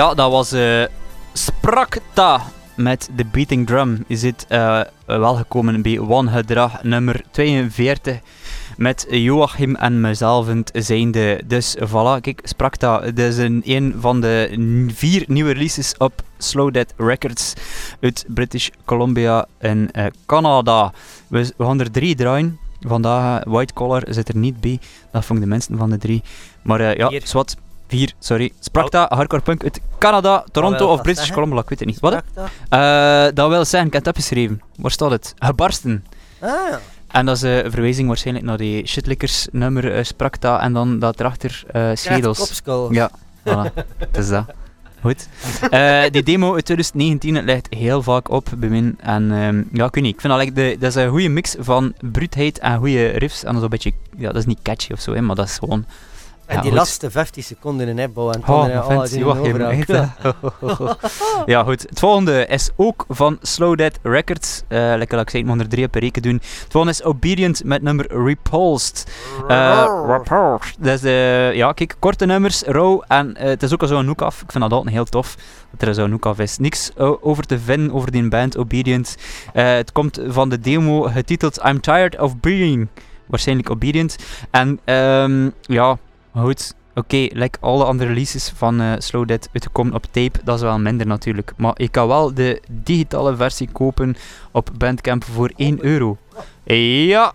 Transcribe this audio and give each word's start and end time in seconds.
Ja, 0.00 0.14
dat 0.14 0.30
was 0.30 0.52
eh 0.52 0.84
Sprakta 1.32 2.42
met 2.74 3.10
de 3.16 3.24
Beating 3.24 3.66
Drum. 3.66 4.04
Je 4.06 4.16
zit 4.16 4.46
eh, 4.48 4.80
wel 5.06 5.34
gekomen 5.34 5.82
bij 5.82 5.98
One 5.98 6.30
Gedrag 6.30 6.82
nummer 6.82 7.22
42 7.30 8.18
met 8.76 9.06
Joachim 9.10 9.74
en 9.76 10.00
mezelf 10.00 10.48
zijnde. 10.72 11.42
Dus 11.46 11.76
voilà, 11.78 12.20
kijk, 12.20 12.40
Sprakta. 12.42 13.00
Dit 13.00 13.18
is 13.18 13.36
een, 13.36 13.62
een 13.64 13.94
van 13.98 14.20
de 14.20 14.48
vier 14.94 15.24
nieuwe 15.26 15.52
releases 15.52 15.96
op 15.96 16.22
Slow 16.38 16.72
Dead 16.72 16.94
Records 16.96 17.54
uit 18.00 18.24
British 18.28 18.68
Columbia 18.84 19.46
in 19.58 19.90
eh, 19.90 20.06
Canada. 20.26 20.92
We, 21.28 21.52
we 21.56 21.64
gaan 21.64 21.80
er 21.80 21.90
drie 21.90 22.14
draaien. 22.14 22.58
Vandaag, 22.80 23.44
White 23.44 23.72
Collar 23.72 24.02
zit 24.08 24.28
er 24.28 24.36
niet 24.36 24.60
bij. 24.60 24.78
Dat 25.12 25.24
vond 25.24 25.38
ik 25.38 25.44
de 25.44 25.50
minste 25.50 25.76
van 25.76 25.90
de 25.90 25.98
drie. 25.98 26.22
Maar 26.62 26.98
ja, 26.98 27.20
zwart. 27.24 27.56
Vier, 27.90 28.12
sorry. 28.18 28.52
Sprakta, 28.60 29.06
hardcore 29.08 29.42
punk 29.42 29.62
uit 29.62 29.80
Canada, 29.98 30.44
Toronto 30.52 30.86
of 30.86 31.02
British 31.02 31.24
zeggen? 31.24 31.34
Columbia, 31.34 31.60
ik 31.60 31.68
weet 31.68 31.78
het 31.78 31.88
niet. 31.88 32.00
Wat? 32.00 32.22
Eh, 32.68 33.26
dat 33.34 33.48
wil 33.48 33.64
zeggen, 33.64 33.86
ik 33.88 33.92
heb 33.92 34.04
het 34.04 34.06
opgeschreven. 34.06 34.62
Waar 34.76 34.90
staat 34.90 35.10
het? 35.10 35.34
Gebarsten. 35.38 36.04
Ah, 36.40 36.48
ja. 36.48 36.80
En 37.08 37.26
dat 37.26 37.36
is 37.36 37.42
een 37.42 37.70
verwijzing 37.70 38.08
waarschijnlijk 38.08 38.46
naar 38.46 38.56
die 38.56 38.86
shitlickers 38.86 39.46
nummer 39.52 39.94
eh, 39.94 40.04
Sprakta 40.04 40.60
en 40.60 40.72
dan 40.72 40.98
dat 40.98 41.20
erachter 41.20 41.62
eh 41.72 41.90
schedels. 41.94 42.62
Ja, 42.90 43.10
voilà. 43.44 43.72
het 43.98 44.16
is 44.16 44.28
dat. 44.28 44.44
Goed. 45.00 45.28
Eh, 45.70 46.02
die 46.10 46.22
demo 46.22 46.54
uit 46.54 46.64
2019 46.64 47.34
het 47.34 47.44
ligt 47.44 47.66
heel 47.74 48.02
vaak 48.02 48.30
op 48.30 48.48
bij 48.56 48.68
mij. 48.68 48.94
En 48.98 49.32
ehm, 49.32 49.62
ja, 49.72 49.84
ik 49.86 49.94
weet 49.94 50.04
niet. 50.04 50.14
Ik 50.14 50.20
vind 50.20 50.32
dat, 50.32 50.42
like, 50.42 50.52
de, 50.52 50.76
dat 50.78 50.88
is 50.88 51.02
een 51.02 51.08
goede 51.08 51.28
mix 51.28 51.56
van 51.58 51.94
bruutheid 52.00 52.58
en 52.58 52.78
goede 52.78 53.06
riffs. 53.06 53.44
En 53.44 53.46
dat 53.46 53.56
is 53.56 53.62
een 53.62 53.68
beetje, 53.68 53.92
ja, 54.16 54.26
dat 54.26 54.36
is 54.36 54.46
niet 54.46 54.62
catchy 54.62 54.92
of 54.92 55.00
zo, 55.00 55.12
hè, 55.12 55.20
maar 55.20 55.36
dat 55.36 55.46
is 55.46 55.58
gewoon. 55.58 55.84
En 56.50 56.56
Ja, 56.56 56.62
die 56.62 56.70
goed. 56.70 56.78
laatste 56.78 57.10
15 57.10 57.42
seconden 57.42 57.88
in 57.88 57.98
Ebbo 57.98 58.30
en 58.30 58.40
Oh, 58.40 58.48
al 58.48 58.64
vent, 58.84 59.10
die 59.10 59.64
echt, 59.64 59.88
ja, 61.46 61.62
goed. 61.62 61.82
Het 61.82 61.98
volgende 61.98 62.46
is 62.46 62.70
ook 62.76 63.04
van 63.08 63.38
Slow 63.42 63.76
Dead 63.76 63.98
Records. 64.02 64.62
Eh 64.68 64.78
lekker 64.78 65.16
dat 65.16 65.20
ik 65.20 65.30
zei, 65.30 65.42
ik 65.42 65.48
moet 65.48 65.60
er 65.60 65.68
drie 65.68 65.88
per 65.88 66.00
reken 66.00 66.22
doen. 66.22 66.34
Het 66.34 66.66
volgende 66.68 66.96
is 66.96 67.04
Obedient 67.04 67.64
met 67.64 67.82
nummer 67.82 68.24
Repulsed. 68.24 69.10
Eh, 69.48 70.04
Repulsed. 70.06 70.76
Dat 70.78 70.94
is, 70.94 71.02
eh, 71.02 71.54
ja, 71.54 71.72
kijk, 71.72 71.96
korte 71.98 72.26
nummers, 72.26 72.62
raw. 72.62 73.02
En 73.08 73.34
het 73.38 73.62
is 73.62 73.72
ook 73.72 73.82
al 73.82 73.88
zo'n 73.88 74.06
hoek 74.06 74.22
af. 74.22 74.42
Ik 74.42 74.50
vind 74.52 74.62
dat 74.62 74.72
altijd 74.72 74.94
heel 74.94 75.04
tof. 75.04 75.36
Dat 75.70 75.88
er 75.88 75.94
zo'n 75.94 76.10
hoek 76.10 76.26
af 76.26 76.38
is. 76.38 76.58
Niks 76.58 76.90
over 77.20 77.46
te 77.46 77.58
vinden 77.58 77.92
over 77.92 78.10
die 78.10 78.28
band 78.28 78.56
Obedient. 78.56 79.16
Eh, 79.52 79.64
het 79.74 79.92
komt 79.92 80.20
van 80.28 80.48
de 80.48 80.58
demo 80.58 81.02
getiteld 81.02 81.60
I'm 81.64 81.80
Tired 81.80 82.18
of 82.18 82.36
Being. 82.40 82.88
Waarschijnlijk 83.26 83.70
Obedient. 83.70 84.16
En 84.50 84.80
ehm, 84.84 85.50
ja, 85.60 85.98
goed. 86.34 86.74
Oké, 86.94 87.28
like 87.32 87.58
alle 87.60 87.84
andere 87.84 88.08
releases 88.08 88.52
van 88.56 88.80
eh, 88.80 88.92
Slow 88.98 89.26
Dead 89.26 89.48
uitgekomen 89.52 89.94
op 89.94 90.04
tape, 90.10 90.40
dat 90.44 90.56
is 90.56 90.62
wel 90.62 90.78
minder 90.78 91.06
natuurlijk. 91.06 91.52
Maar 91.56 91.72
je 91.76 91.88
kan 91.88 92.08
wel 92.08 92.34
de 92.34 92.62
digitale 92.70 93.36
versie 93.36 93.68
kopen 93.72 94.16
op 94.52 94.70
Bandcamp 94.78 95.24
voor 95.24 95.52
1 95.56 95.84
euro. 95.84 96.16
Ja. 96.64 97.32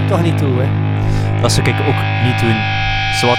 Ik 0.00 0.08
toch 0.08 0.22
niet 0.22 0.38
doen, 0.38 0.58
hè. 0.58 0.68
Dat 1.40 1.52
zou 1.52 1.68
ik 1.68 1.74
ook 1.80 2.24
niet 2.24 2.40
doen. 2.40 2.56
Zwat. 3.14 3.38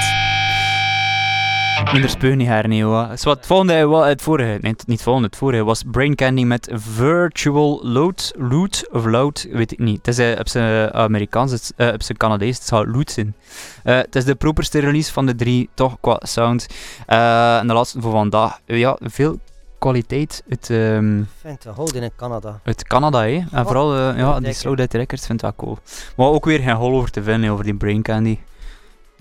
Minder 1.92 2.10
speun 2.10 2.38
niet 2.38 2.48
her, 2.48 2.68
nee, 2.68 2.84
hoor. 2.84 3.08
Zwat, 3.14 3.38
het 3.38 3.46
volgende, 3.46 3.86
wa- 3.86 4.08
het 4.08 4.22
vorige, 4.22 4.58
nee, 4.62 4.72
het- 4.72 4.88
niet 4.88 4.88
het 4.88 5.02
volgende, 5.02 5.28
het 5.28 5.38
vorige 5.38 5.64
was 5.64 5.84
Brain 5.92 6.16
Candy 6.16 6.44
met 6.44 6.70
Virtual 6.74 7.80
Load, 7.84 8.34
Loot 8.38 8.88
of 8.92 9.06
Loud, 9.06 9.48
weet 9.52 9.72
ik 9.72 9.80
niet. 9.80 9.98
Het 10.06 10.08
is 10.08 10.18
eh, 10.34 10.40
op 10.40 10.48
zijn 10.48 10.94
Amerikaans, 10.94 11.52
het, 11.52 11.74
eh, 11.76 11.88
op 11.88 12.04
zijn 12.04 12.18
Canadees, 12.18 12.58
het 12.58 12.68
zou 12.68 12.92
Loot 12.92 13.12
zijn. 13.12 13.36
Eh, 13.84 13.96
het 13.96 14.16
is 14.16 14.26
de 14.26 14.36
properste 14.36 14.80
release 14.80 15.12
van 15.14 15.26
de 15.26 15.36
drie, 15.36 15.70
toch 15.74 15.98
qua 16.02 16.20
sound. 16.24 16.68
Eh, 17.06 17.58
en 17.58 17.68
de 17.68 17.74
laatste 17.74 18.02
voor 18.02 18.12
vandaag, 18.12 18.60
Eh, 18.66 18.80
ja, 18.80 18.98
veel 19.02 19.40
kwaliteit 19.82 20.44
uit, 20.50 20.70
ehm, 20.70 21.24
Vindt 21.42 21.64
we 21.64 21.70
houden 21.70 22.04
in 22.04 22.12
Canada. 22.16 22.60
uit 22.64 22.84
Canada, 22.84 23.22
hè. 23.22 23.44
En 23.52 23.66
vooral 23.66 23.94
eh, 23.96 24.18
ja, 24.18 24.34
die 24.34 24.42
lekker. 24.42 24.54
Slow 24.54 24.78
Dead 24.78 24.94
Records 24.94 25.26
vind 25.26 25.38
ik 25.38 25.42
wel 25.42 25.56
cool. 25.56 25.78
Maar 26.16 26.28
ook 26.28 26.46
weer 26.46 26.60
geen 26.60 26.76
hol 26.76 26.94
over 26.96 27.12
te 27.12 27.24
vinden 27.24 27.50
over 27.50 27.64
die 27.64 27.76
Brain 27.76 28.02
Candy. 28.02 28.40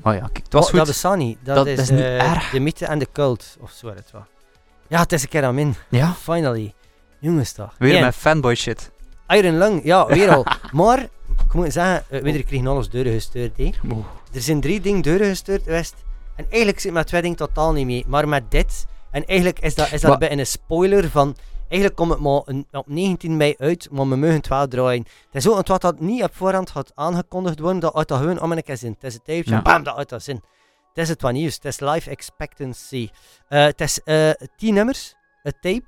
Maar 0.02 0.14
ja, 0.14 0.20
kijk, 0.20 0.36
het 0.44 0.52
was 0.52 0.62
Oh, 0.64 0.68
goed. 0.68 0.78
Dat 0.78 0.86
bestaat 0.86 1.16
niet. 1.16 1.38
Dat, 1.42 1.56
Dat 1.56 1.66
is, 1.66 1.78
is 1.78 1.90
niet 1.90 1.98
eh, 1.98 2.30
erg. 2.30 2.50
de 2.50 2.60
mythe 2.60 2.86
en 2.86 2.98
de 2.98 3.08
cult, 3.12 3.56
of 3.60 3.70
zo 3.70 3.88
het 3.88 4.10
wel. 4.12 4.24
Ja, 4.88 5.00
het 5.00 5.12
is 5.12 5.22
een 5.22 5.28
keer 5.28 5.44
aan 5.44 5.54
min. 5.54 5.74
Ja, 5.88 6.12
Finally. 6.12 6.74
Jongens 7.18 7.52
toch. 7.52 7.74
weer 7.78 8.00
met 8.04 8.14
fanboy 8.14 8.54
shit. 8.54 8.90
Iron 9.28 9.58
Lung, 9.58 9.80
ja, 9.84 10.06
weer 10.06 10.34
al. 10.34 10.46
maar 10.72 10.98
ik 11.46 11.52
moet 11.52 11.72
zeggen, 11.72 12.04
uh, 12.10 12.22
we 12.22 12.42
kregen 12.42 12.66
alles 12.66 12.88
deuren 12.90 13.12
gestuurd. 13.12 13.56
Hè. 13.56 13.70
Er 14.32 14.40
zijn 14.42 14.60
drie 14.60 14.80
dingen 14.80 15.02
deuren 15.02 15.26
gestuurd 15.28 15.62
geweest. 15.62 15.94
En 16.36 16.44
eigenlijk 16.48 16.80
zit 16.80 16.92
met 16.92 17.06
twee 17.06 17.22
dingen 17.22 17.36
totaal 17.36 17.72
niet 17.72 17.86
mee. 17.86 18.04
Maar 18.08 18.28
met 18.28 18.50
dit, 18.50 18.86
en 19.10 19.24
eigenlijk 19.26 19.58
is 19.60 19.74
dat, 19.74 19.92
is 19.92 20.00
dat 20.00 20.18
Wa- 20.18 20.30
een 20.30 20.38
een 20.38 20.46
spoiler 20.46 21.10
van... 21.10 21.36
Eigenlijk 21.68 22.00
komt 22.00 22.10
het 22.10 22.20
maar 22.20 22.40
een- 22.44 22.66
op 22.72 22.88
19 22.88 23.36
mei 23.36 23.54
uit, 23.58 23.88
maar 23.90 24.08
we 24.08 24.16
mogen 24.16 24.34
het 24.36 24.48
wel 24.48 24.68
draaien. 24.68 25.06
Het 25.26 25.34
is 25.34 25.48
ook 25.48 25.54
want 25.54 25.68
wat 25.68 25.80
dat 25.80 26.00
niet 26.00 26.22
op 26.22 26.34
voorhand 26.34 26.70
had 26.70 26.92
aangekondigd 26.94 27.58
worden, 27.60 27.80
dat 27.80 27.94
uit 27.94 28.08
dat 28.08 28.18
gewoon 28.18 28.40
om 28.40 28.52
een 28.52 28.62
keer 28.62 28.76
zin. 28.76 28.92
Het 28.92 29.04
is 29.04 29.14
het 29.14 29.24
tijdje, 29.24 29.54
Ja. 29.54 29.62
bam, 29.62 29.82
dat 29.82 29.96
uit 29.96 30.08
dat 30.08 30.22
zin. 30.22 30.34
Het 30.88 30.98
is 30.98 31.08
het 31.08 31.22
wat 31.22 31.32
nieuws, 31.32 31.54
het 31.54 31.64
is 31.64 31.80
life 31.80 32.10
expectancy. 32.10 33.08
Eh, 33.48 33.64
het 33.64 33.80
is 33.80 34.02
eh 34.02 34.30
10 34.56 34.74
nummers, 34.74 35.14
een 35.42 35.52
tape. 35.60 35.84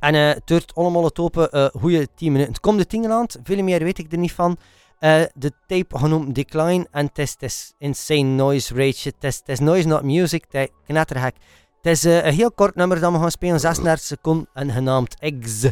En 0.00 0.14
eh, 0.14 0.28
het 0.28 0.46
duurt 0.46 0.74
allemaal 0.74 1.04
het 1.04 1.18
open 1.18 1.50
eh 1.50 1.66
goede 1.80 2.08
10 2.14 2.32
minuten. 2.32 2.52
Het 2.52 2.62
komt 2.62 2.78
de 2.78 2.86
10 2.86 3.10
aan, 3.12 3.26
veel 3.42 3.62
meer 3.62 3.78
weet 3.82 3.98
ik 3.98 4.12
er 4.12 4.18
niet 4.18 4.32
van. 4.32 4.56
Eh, 5.02 5.22
de 5.34 5.52
tape 5.66 5.98
genoemd 5.98 6.34
Decline 6.34 6.86
en 6.90 7.10
het 7.12 7.42
is, 7.42 7.72
insane 7.78 8.22
noise 8.22 8.74
rage. 8.74 9.12
Het 9.18 9.42
is, 9.48 9.58
noise 9.58 9.88
not 9.88 10.02
music, 10.02 10.44
het 10.48 10.54
is 10.54 10.76
knettergek. 10.86 11.34
Het 11.76 11.92
is 11.92 12.04
eh, 12.04 12.24
een 12.24 12.32
heel 12.32 12.52
kort 12.52 12.74
nummer 12.74 13.00
dat 13.00 13.12
we 13.12 13.18
gaan 13.18 13.30
spelen, 13.30 13.60
36 13.60 14.06
seconden 14.06 14.48
en 14.54 14.70
genaamd 14.70 15.20
Eggs. 15.20 15.62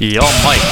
Ja, 0.00 0.22
Mike. 0.22 0.66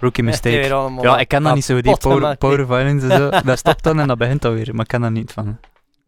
Rookie 0.00 0.24
mistake. 0.24 1.00
Ja, 1.02 1.18
ik 1.18 1.28
ken 1.28 1.42
dat 1.42 1.54
niet 1.54 1.64
zo, 1.64 1.80
die 1.80 1.96
power, 1.96 2.36
power 2.36 2.66
violence 2.66 3.08
en 3.08 3.18
zo. 3.18 3.30
Dat 3.44 3.58
stopt 3.58 3.82
dan 3.82 4.00
en 4.00 4.06
dat 4.08 4.18
begint 4.18 4.42
dan 4.42 4.54
weer, 4.54 4.74
maar 4.74 4.82
ik 4.82 4.88
ken 4.88 5.00
dat 5.00 5.10
niet 5.10 5.32
van. 5.32 5.58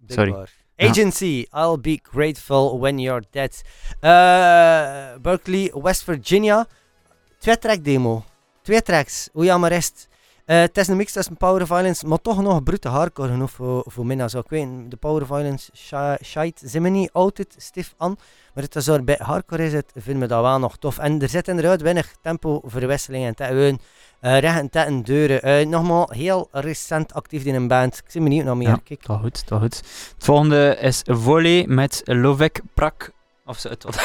Sorry. 0.07 0.35
Agency, 0.77 1.47
I'll 1.53 1.79
be 1.81 2.01
grateful 2.13 2.79
when 2.79 2.99
you're 2.99 3.25
dead. 3.31 3.63
Eh, 4.01 5.21
Berkeley, 5.23 5.73
West 5.83 6.05
Virginia. 6.05 6.67
Twee 7.39 7.59
track 7.59 7.85
demo. 7.85 8.25
Twee 8.63 8.83
tracks. 8.83 9.29
Hoe 9.33 9.45
jammer 9.45 9.73
is 9.73 9.93
het? 10.49 10.57
Eh, 10.57 10.61
het 10.61 10.77
is 10.79 10.89
een 10.89 10.97
mix 10.97 11.13
tussen 11.13 11.37
power 11.37 11.67
violence, 11.67 12.07
maar 12.07 12.21
toch 12.21 12.43
nog 12.43 12.63
brute 12.63 12.89
hardcore 12.89 13.29
genoeg 13.29 13.51
voor, 13.51 13.83
voor 13.87 14.07
mij. 14.07 14.29
Zo, 14.29 14.39
ik 14.39 14.49
weet, 14.49 14.69
de 14.89 14.97
power 14.97 15.27
violence 15.27 15.71
shi- 15.75 16.25
shite 16.25 16.81
me 16.81 16.89
niet 16.89 17.13
altijd 17.13 17.55
stief 17.57 17.95
aan. 17.97 18.17
Maar 18.55 18.65
het 18.65 18.77
is 18.77 18.85
zo 18.85 19.03
bij 19.03 19.19
hardcore 19.23 19.65
is 19.65 19.73
het, 19.73 19.93
vind 19.97 20.19
me 20.19 20.27
dat 20.27 20.43
wel 20.43 20.59
nog 20.59 20.77
tof. 20.77 20.99
En 20.99 21.23
er 21.23 21.29
zit 21.29 21.49
inderdaad 21.49 21.81
weinig 21.81 22.15
tempoverwisseling 22.23 23.37
en 23.37 23.47
gewoon 23.47 23.79
uh, 24.21 24.39
recht 24.39 24.77
en 24.77 25.03
deuren. 25.03 25.43
Eh, 25.43 25.67
nogmaals, 25.67 26.11
heel 26.11 26.49
recent 26.51 27.15
actief 27.15 27.45
in 27.45 27.55
een 27.55 27.69
band. 27.69 27.97
Ik 27.97 28.13
ben 28.13 28.23
benieuwd 28.23 28.45
naar 28.45 28.57
meer. 28.57 28.69
Ja, 28.69 28.97
dat 29.01 29.19
goed, 29.21 29.49
dat 29.49 29.61
goed. 29.61 29.77
Het 29.77 30.25
volgende 30.25 30.77
is 30.81 31.03
Volley 31.05 31.65
met 31.67 32.03
Lovek 32.05 32.61
Prak. 32.75 33.13
Of 33.49 33.59
zo, 33.59 33.69
het 33.69 33.85
wat. 33.85 33.99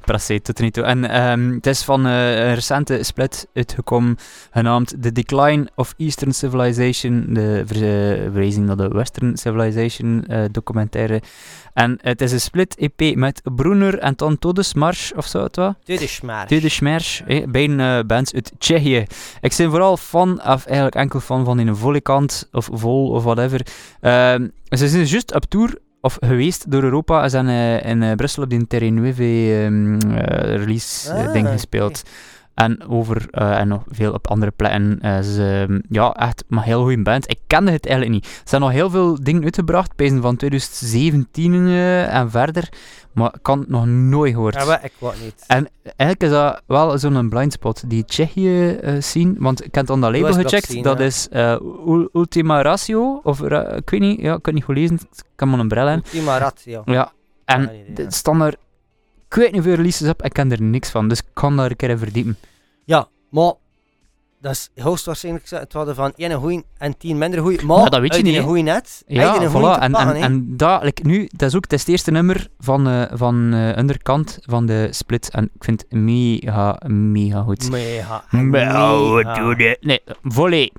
Prassé, 0.00 0.38
tot 0.42 0.58
er 0.58 0.64
niet 0.64 0.72
toe. 0.72 0.84
En 0.84 1.10
ehm, 1.10 1.52
het 1.52 1.66
is 1.66 1.82
van 1.82 2.06
eh, 2.06 2.34
een 2.34 2.54
recente 2.54 3.02
split 3.02 3.46
uitgekomen, 3.54 4.16
genaamd 4.50 4.94
The 5.02 5.12
Decline 5.12 5.68
of 5.74 5.94
Eastern 5.96 6.32
Civilization, 6.32 7.26
de 7.28 7.58
eh, 7.58 7.66
verwijzing 7.66 8.66
naar 8.66 8.76
de 8.76 8.88
Western 8.88 9.36
Civilization 9.36 10.24
eh, 10.26 10.44
documentaire. 10.50 11.22
En 11.72 11.98
het 12.02 12.20
is 12.20 12.32
een 12.32 12.40
split 12.40 12.76
EP 12.76 13.16
met 13.16 13.40
Brunner 13.54 13.98
en 13.98 14.12
dan 14.16 14.38
Todesmarsch, 14.38 15.12
of 15.12 15.26
zo 15.26 15.42
het 15.42 15.76
smaar. 16.08 16.46
Tweede 16.46 16.68
Smersch, 16.68 17.20
eh, 17.26 17.46
beide 17.48 17.82
eh, 17.82 18.06
bands 18.06 18.34
uit 18.34 18.52
Tsjechië. 18.58 19.06
Ik 19.40 19.54
ben 19.56 19.70
vooral 19.70 19.96
fan, 19.96 20.42
of 20.46 20.66
eigenlijk 20.66 20.94
enkel 20.94 21.20
fan 21.20 21.44
van 21.44 21.56
die 21.56 21.74
volleykant, 21.74 22.48
of 22.52 22.68
vol, 22.72 23.10
of 23.10 23.24
whatever. 23.24 23.66
Ehm, 24.00 24.48
ze 24.68 24.88
zijn 24.88 25.04
juist 25.04 25.34
op 25.34 25.44
tour, 25.44 25.78
of 26.02 26.16
geweest 26.20 26.70
door 26.70 26.82
Europa. 26.82 27.22
Ze 27.22 27.28
zijn 27.28 27.48
eh, 27.48 27.90
in 27.90 28.02
eh, 28.02 28.14
Brussel 28.14 28.42
op 28.42 28.50
die 28.50 28.66
Terrain 28.66 28.94
Nueve 28.94 29.22
ehm, 29.22 30.00
eh, 30.10 30.56
release 30.56 31.12
Ah, 31.12 31.32
ding 31.32 31.48
gespeeld. 31.48 32.02
En 32.54 32.88
over, 32.88 33.26
eh, 33.30 33.58
en 33.58 33.68
nog 33.68 33.82
veel 33.88 34.12
op 34.12 34.28
andere 34.28 34.50
plekken. 34.56 34.98
Eh, 35.00 35.20
ze, 35.20 35.66
ehm, 35.68 35.80
ja, 35.88 36.12
echt 36.12 36.44
maar 36.48 36.64
heel 36.64 36.82
goede 36.82 37.02
band. 37.02 37.30
Ik 37.30 37.38
kende 37.46 37.70
het 37.70 37.86
eigenlijk 37.86 38.14
niet. 38.16 38.26
Ze 38.26 38.40
hebben 38.42 38.60
nog 38.68 38.78
heel 38.78 38.90
veel 38.90 39.22
dingen 39.22 39.42
uitgebracht, 39.42 39.96
pezen 39.96 40.22
van 40.22 40.36
2017 40.36 41.66
eh, 41.66 42.14
en 42.14 42.30
verder. 42.30 42.68
Maar 43.12 43.34
ik 43.34 43.42
kan 43.42 43.58
het 43.58 43.68
nog 43.68 43.86
nooit 43.86 44.32
gehoord. 44.34 44.54
Ja, 44.54 44.64
maar 44.64 44.84
ik 44.84 44.92
wat 44.98 45.14
niet. 45.22 45.44
En 45.46 45.68
eigenlijk 45.82 46.22
is 46.22 46.30
dat 46.30 46.62
wel 46.66 46.98
zo'n 46.98 47.28
blind 47.28 47.52
spot, 47.52 47.90
die 47.90 48.04
Tsjechië 48.04 48.78
scene. 48.98 49.34
Want 49.38 49.64
ik 49.64 49.74
heb 49.74 49.90
aan 49.90 50.00
dat 50.00 50.12
label 50.12 50.32
gecheckt. 50.32 50.82
dat 50.82 50.98
ja. 50.98 51.04
is 51.04 51.28
Ul- 51.86 52.08
Ultima 52.12 52.62
Ratio. 52.62 53.20
Of 53.22 53.40
ik 53.40 53.90
weet 53.90 54.00
niet, 54.00 54.20
ja, 54.20 54.34
ik 54.34 54.42
kan 54.42 54.54
het 54.54 54.54
niet 54.54 54.64
goed 54.64 54.76
lezen. 54.76 54.94
Ik 54.96 55.22
kan 55.36 55.60
een 55.60 55.68
bril 55.68 55.88
aan. 55.88 56.02
Ultima 56.04 56.38
ratio. 56.38 56.82
Ja, 56.84 57.12
en 57.44 57.60
Ja, 57.60 57.66
nee, 57.66 57.84
nee, 57.94 58.06
staan 58.08 58.40
er. 58.42 58.54
Ik 59.32 59.38
weet 59.38 59.52
niet 59.52 59.60
hoeveel 59.60 59.76
releases 59.76 60.08
op, 60.08 60.22
ik 60.22 60.32
ken 60.32 60.52
er 60.52 60.62
niks 60.62 60.90
van. 60.90 61.08
Dus 61.08 61.18
ik 61.18 61.26
kan 61.32 61.56
daar 61.56 61.70
een 61.70 61.76
keer 61.76 61.90
in 61.90 61.98
verdiepen. 61.98 62.36
Ja, 62.84 63.08
maar 63.30 63.52
dat 64.40 64.52
is 64.52 64.82
hoogstwaarschijnlijk 64.82 65.50
het 65.50 65.72
hadden 65.72 65.94
van 65.94 66.12
één 66.16 66.32
goeie 66.32 66.64
en 66.78 66.96
tien 66.96 67.18
minder 67.18 67.40
goeie. 67.40 67.64
Maar 67.64 67.78
Ja, 67.78 67.88
dat 67.88 68.00
weet 68.00 68.16
je 68.16 68.22
niet, 68.22 68.40
goeie 68.40 68.62
net. 68.62 69.02
Ja, 69.06 69.32
goeie 69.32 69.48
te 69.48 69.80
En, 69.80 69.90
pakken, 69.90 70.14
en, 70.14 70.22
en 70.22 70.56
dat, 70.56 70.82
like, 70.82 71.02
nu, 71.06 71.28
dat 71.36 71.48
is 71.48 71.56
ook 71.56 71.62
het, 71.62 71.72
is 71.72 71.80
het 71.80 71.88
eerste 71.88 72.10
nummer 72.10 72.48
van, 72.58 72.88
eh 72.88 73.02
van 73.12 73.54
eh 73.54 73.78
onderkant 73.78 74.38
van 74.42 74.66
de 74.66 74.88
split. 74.90 75.30
En 75.30 75.50
ik 75.54 75.64
vind 75.64 75.84
het 75.88 76.00
mega, 76.00 76.80
mega 76.86 77.42
goed. 77.42 77.70
Mega. 77.70 78.24
Mega 78.30 78.88
goed. 79.34 79.76
Nee, 79.80 80.00
volley. 80.22 80.72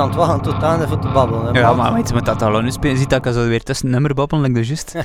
Aan 0.00 0.06
het 0.08 0.16
wachten 0.16 0.42
tot 0.42 0.62
aan 0.62 0.88
voor 0.88 0.98
te 0.98 1.08
babbelen. 1.08 1.54
hè, 1.54 1.60
Ja, 1.60 1.72
maar 1.74 1.92
je, 2.08 2.14
met 2.14 2.24
dat 2.24 2.42
al 2.42 2.60
nu 2.60 2.70
spelen, 2.70 2.98
ziet 2.98 3.10
dat 3.10 3.26
ik 3.26 3.32
zo 3.32 3.46
weer 3.48 3.62
tussen 3.62 3.90
nummer 3.90 4.14
babbelen, 4.14 4.44
like 4.44 4.58
dus 4.58 4.66
juist. 4.68 4.94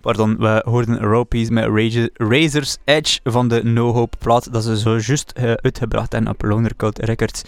Pardon, 0.00 0.36
we 0.38 0.62
hoorden 0.64 1.24
Peace 1.28 1.52
met 1.52 1.64
Rage- 1.64 2.10
Razor's 2.14 2.76
Edge 2.84 3.20
van 3.24 3.48
de 3.48 3.64
No 3.64 3.92
Hope 3.92 4.16
plaat 4.16 4.52
dat 4.52 4.64
ze 4.64 4.78
zo 4.78 4.90
juist 4.98 5.30
eh, 5.30 5.52
uitgebracht 5.52 6.12
hebben 6.12 6.30
op 6.32 6.42
Loner 6.42 6.76
Cult 6.76 6.98
Records. 6.98 7.42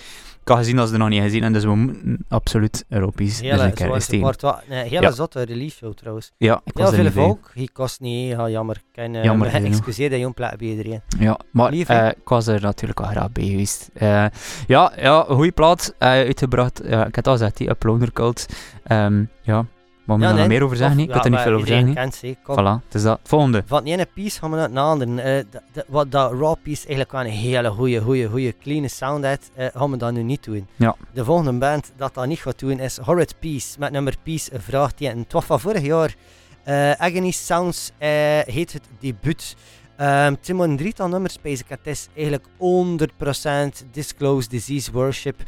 Ik 0.45 0.51
had 0.51 0.59
gezien 0.59 0.77
dat 0.77 0.87
ze 0.89 0.93
er 0.93 0.99
nog 0.99 1.09
niet 1.09 1.23
gezien 1.23 1.43
en 1.43 1.53
dus 1.53 1.65
we 1.65 1.75
moeten 1.75 2.25
absoluut 2.29 2.85
Raw 2.89 3.11
Peace 3.15 3.41
dus 3.43 3.51
Hele, 3.51 3.63
een 3.63 3.75
keer 3.75 3.95
eens 3.95 4.07
tegen. 4.07 4.35
nee, 4.69 4.89
hele 4.89 5.01
Ja. 5.03 5.11
zotte 5.11 5.43
release 5.43 5.77
show 5.77 5.95
trouwens. 5.95 6.33
Ja, 6.37 6.61
ik 6.65 6.77
Heel 6.77 6.93
veel 6.93 7.11
volk, 7.11 7.51
die 7.55 7.71
kost 7.73 8.01
niet, 8.01 8.29
ja, 8.29 8.49
jammer. 8.49 8.77
Ik 8.77 8.83
kan, 9.03 9.15
uh, 9.15 9.25
Jammer 9.25 9.55
excuseer 9.65 10.11
dat 10.11 10.21
jong 10.21 10.35
plek 10.35 10.57
bij 10.57 10.69
iedereen. 10.69 11.03
Ja, 11.19 11.39
maar 11.51 11.71
Lief, 11.71 11.89
eh, 11.89 12.07
ik 12.09 12.29
was 12.29 12.47
er 12.47 12.61
natuurlijk 12.61 13.01
al 13.01 13.07
graag 13.07 13.33
bij 13.33 13.45
geweest. 13.45 13.91
Eh, 13.95 14.27
ja, 14.67 14.93
ja, 14.97 15.23
goede 15.29 15.53
plaat 15.53 15.95
uitgebracht. 15.99 16.85
Ik 16.85 17.15
had 17.15 17.27
al 17.27 17.33
gezegd, 17.33 17.57
die 17.57 17.69
Uploader 17.69 18.13
Cult. 18.13 18.47
Ehm, 18.85 19.25
ja, 19.43 19.67
wat 20.04 20.16
moet 20.16 20.26
je 20.26 20.32
Ja, 20.32 20.38
daar 20.38 20.49
nee, 20.49 20.58
meer 20.58 20.66
over 20.66 20.76
zeggen? 20.76 20.99
Ik 20.99 21.12
weet 21.12 21.25
er 21.25 21.30
niet 21.30 21.40
veel 21.40 21.52
over 21.52 21.66
zeggen. 21.66 21.94
Kent. 21.94 22.23
Voilà, 22.42 22.84
het 22.84 22.94
is 22.94 23.02
dat. 23.02 23.20
Volgende. 23.23 23.62
Van 23.66 23.78
het 23.78 23.87
ene 23.87 24.06
piece 24.14 24.38
gaan 24.38 24.50
we 24.50 24.56
naar 24.56 24.68
het 24.68 24.78
andere. 24.78 25.20
Eh, 25.20 25.82
wat 25.87 26.11
dat 26.11 26.32
raw 26.32 26.54
piece 26.62 26.80
eigenlijk 26.87 27.12
wel 27.12 27.20
een 27.20 27.26
hele 27.26 27.70
goede, 27.70 28.00
goede, 28.00 28.28
goede, 28.28 28.54
clean 28.58 28.88
sound 28.88 29.25
heeft, 29.25 29.50
eh, 29.54 29.66
gaan 29.75 29.90
we 29.90 29.96
dat 29.96 30.12
nu 30.12 30.23
niet 30.23 30.44
doen. 30.44 30.68
Ja. 30.76 30.96
De 31.12 31.25
volgende 31.25 31.52
band 31.52 31.92
dat 31.96 32.14
dat 32.14 32.26
niet 32.26 32.40
gaat 32.40 32.58
doen 32.58 32.78
is 32.78 32.96
Horrid 32.96 33.34
Peace. 33.38 33.78
Met 33.78 33.92
nummer 33.92 34.14
Peace 34.23 34.54
een 34.54 34.61
vraag 34.61 34.94
die 34.94 35.11
een 35.11 35.26
twaalf 35.26 35.46
van 35.46 35.61
vorig 35.61 35.82
jaar. 35.82 36.14
Eh 36.62 36.90
Agony 36.90 37.30
Sounds 37.30 37.90
heet 37.99 38.73
het 38.73 38.82
debuut. 38.99 39.56
Um, 40.00 40.40
Tim 40.40 40.61
een 40.61 40.76
drietal 40.76 41.08
nummers 41.08 41.40
bezig. 41.40 41.68
Het 41.68 41.87
is 41.87 42.08
eigenlijk 42.14 42.46
100% 42.56 43.84
Disclosed 43.90 44.50
Disease 44.50 44.92
Worship. 44.92 45.42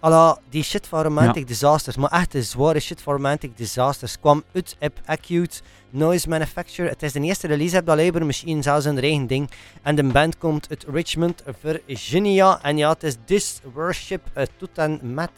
Alla, 0.00 0.38
die 0.50 0.62
shit 0.62 0.86
van 0.86 1.02
Romantic 1.02 1.46
Disasters, 1.46 1.96
maar 1.96 2.10
echt 2.10 2.32
de 2.32 2.42
zware 2.42 2.80
shit 2.80 3.02
van 3.02 3.14
Romantic 3.14 3.56
Disasters, 3.56 4.20
kwam 4.20 4.42
uit 4.54 4.76
op 4.80 4.92
Acute 5.06 5.60
Noise 5.90 6.28
Manufacture. 6.28 6.88
Het 6.88 7.02
is 7.02 7.12
de 7.12 7.20
eerste 7.20 7.46
release 7.46 7.78
op 7.78 7.86
dat 7.86 7.96
label, 7.96 8.24
misschien 8.26 8.62
zelfs 8.62 8.84
een 8.84 8.98
eigen 8.98 9.26
ding. 9.26 9.50
En 9.82 9.96
de 9.96 10.04
band 10.04 10.38
komt 10.38 10.66
uit 10.70 10.84
Richmond, 10.92 11.42
Virginia. 11.60 12.62
En 12.62 12.76
ja, 12.76 12.88
het 12.88 13.02
is 13.02 13.16
This 13.24 13.60
Worship 13.74 14.22
uh, 14.36 14.42
tot 14.56 14.70
en 14.74 15.00
met. 15.02 15.30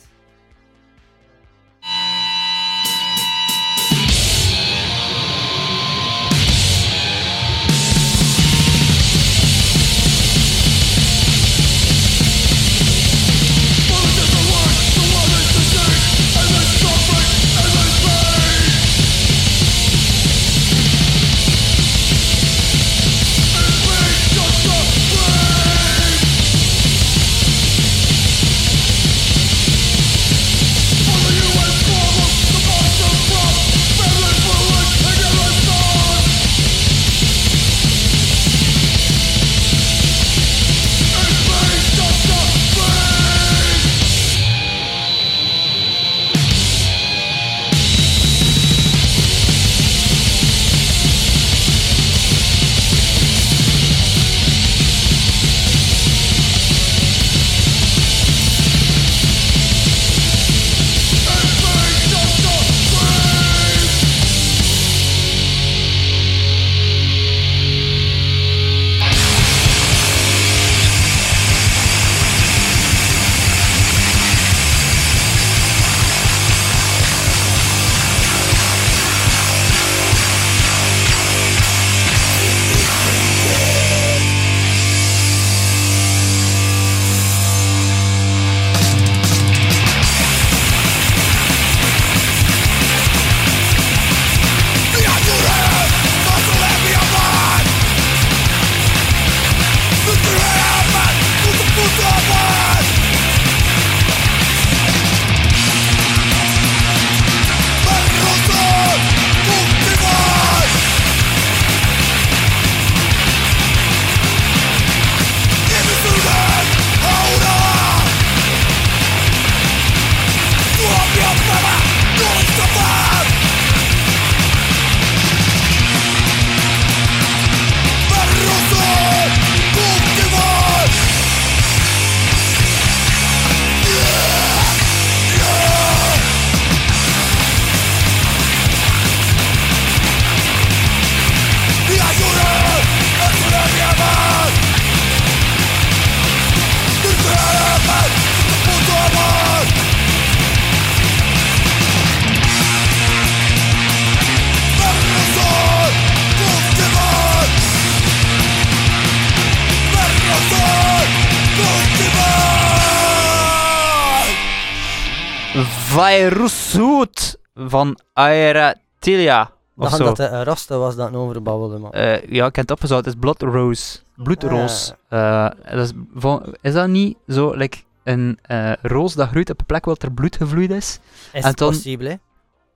Van 167.70 167.98
Aeratilia. 168.12 169.50
Of 169.76 169.84
Dacht 169.88 169.96
zo. 169.96 170.04
dat 170.04 170.16
de 170.16 170.28
uh, 170.32 170.42
Rasta 170.42 170.76
was 170.76 170.96
dat 170.96 171.14
over 171.14 171.42
babbelde, 171.42 171.78
man. 171.78 171.92
Eh, 171.92 172.22
ja, 172.22 172.46
ik 172.46 172.56
heb 172.56 172.68
het 172.68 172.70
opgezocht. 172.70 173.04
Het 173.04 173.14
is 173.14 173.20
Blood 173.20 173.42
Rose. 173.42 173.98
Bloedroos. 174.16 174.92
Eh, 175.08 175.48
dat 175.70 175.84
is, 175.84 175.92
van, 176.14 176.54
is 176.60 176.72
dat 176.72 176.88
niet 176.88 177.16
zo 177.28 177.54
like, 177.54 177.78
een 178.04 178.38
eh, 178.42 178.72
roos 178.82 179.14
dat 179.14 179.28
groeit 179.28 179.50
op 179.50 179.60
een 179.60 179.66
plek 179.66 179.84
waar 179.84 179.96
er 179.98 180.12
bloed 180.12 180.36
gevloeid 180.36 180.70
is? 180.70 180.98
is 181.32 181.44
het 181.44 181.56
dan- 181.56 181.68
possible, 181.68 182.08
hè? 182.08 182.14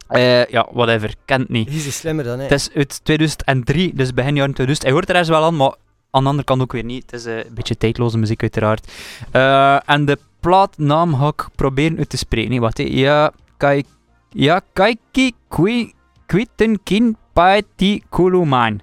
Eh, 0.09 0.47
ja, 0.47 0.69
whatever. 0.73 1.15
Kent 1.25 1.49
niet. 1.49 1.69
Die 1.69 1.87
is 1.87 1.97
slimmer 1.97 2.25
dan, 2.25 2.39
hè? 2.39 2.43
Het 2.43 2.53
is 2.53 2.71
uit 2.75 3.05
2003, 3.05 3.95
dus 3.95 4.15
begin 4.15 4.35
jaren 4.35 4.53
2000. 4.55 4.83
Hij 4.87 4.93
hoort 4.93 5.09
er 5.09 5.17
eens 5.17 5.29
wel 5.29 5.45
aan, 5.45 5.57
maar 5.57 5.75
aan 6.11 6.23
de 6.23 6.29
andere 6.29 6.45
kant 6.45 6.63
ook 6.63 6.73
weer 6.73 6.85
niet. 6.85 7.11
Het 7.11 7.21
is 7.21 7.27
eh, 7.27 7.37
een 7.37 7.55
beetje 7.55 7.77
tijdloze 7.77 8.19
muziek, 8.19 8.43
uiteraard. 8.43 8.93
Eh, 9.31 9.89
en 9.91 10.05
de 10.05 10.19
plaatnaam 10.41 11.15
ga 11.15 11.29
ik 11.29 11.49
proberen 11.55 11.99
uit 11.99 12.09
te 12.09 12.17
spreken. 12.17 12.51
Nee, 12.51 12.61
hè. 12.73 12.83
ja, 13.01 13.33
kai, 13.57 13.85
ja, 14.35 14.61
kaiki 14.73 15.33
kui 15.49 15.93
kwitenkin 16.27 17.17
paeti 17.33 18.03
kuluman. 18.11 18.81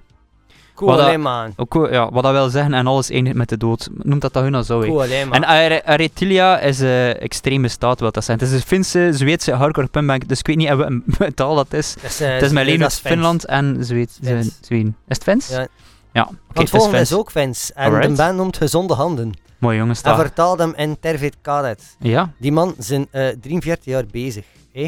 Cool, 0.76 0.90
wat 0.90 1.00
dat- 1.00 1.68
wel, 1.70 1.92
ja, 1.92 2.10
wat 2.12 2.24
dat 2.24 2.32
wil 2.32 2.50
zeggen, 2.50 2.74
en 2.74 2.88
alles 2.88 3.10
eindigt 3.10 3.36
met 3.36 3.50
de 3.50 3.58
dood. 3.58 3.90
Noemt 3.94 4.22
dat 4.22 4.34
dat 4.34 4.44
hun 4.44 4.64
zo. 4.64 4.82
En 4.82 5.46
Are- 5.46 5.84
Aretilia 5.86 6.60
is 6.60 6.80
een 6.80 7.18
extreme 7.18 7.68
staat, 7.68 8.00
wat 8.00 8.14
dat 8.14 8.24
zijn. 8.24 8.40
Het 8.40 8.48
is 8.48 8.54
een 8.54 8.62
Finse, 8.62 9.10
Zweedse 9.14 9.52
hardcore 9.52 9.88
punkband, 9.88 10.28
dus 10.30 10.40
ik 10.40 10.48
weet 10.48 10.56
niet 10.56 10.70
in 10.70 10.78
welke 10.78 11.34
taal 11.40 11.56
dat 11.56 11.74
is. 11.74 11.96
Is, 12.02 12.22
eh, 12.22 12.34
Het 12.34 12.42
is 12.42 12.52
met 12.52 12.64
alleen 12.64 12.82
is. 12.82 12.98
Finland 13.00 13.46
en 13.46 13.78
Zweed, 13.86 14.18
Fins. 14.24 14.46
Zwe- 14.46 14.54
Zweden. 14.66 14.96
Is 15.08 15.16
het 15.16 15.24
Fins? 15.24 15.48
Ja. 15.50 15.68
Ja, 16.14 16.22
oké, 16.22 16.32
Want 16.36 16.48
het 16.54 16.64
is 16.64 16.70
volgende 16.70 16.98
is 17.00 17.08
Vince. 17.08 17.18
ook 17.22 17.32
Vince. 17.32 17.74
En 17.74 17.86
Alright. 17.86 18.10
de 18.10 18.16
band 18.16 18.36
noemt 18.38 18.58
Gezonde 18.58 18.94
Handen. 18.94 19.32
Mooi 19.58 19.78
jongens, 19.78 20.02
daar. 20.02 20.16
vertaalt 20.16 20.60
hem 20.60 20.74
in 20.76 20.98
Tervet 21.00 21.36
Kadet. 21.42 21.96
Ja, 22.00 22.32
Die 22.40 22.52
man 22.52 22.74
zijn 22.78 23.08
eh 23.12 23.28
43 23.42 23.86
jaar 23.86 24.06
bezig. 24.12 24.46
hè. 24.74 24.88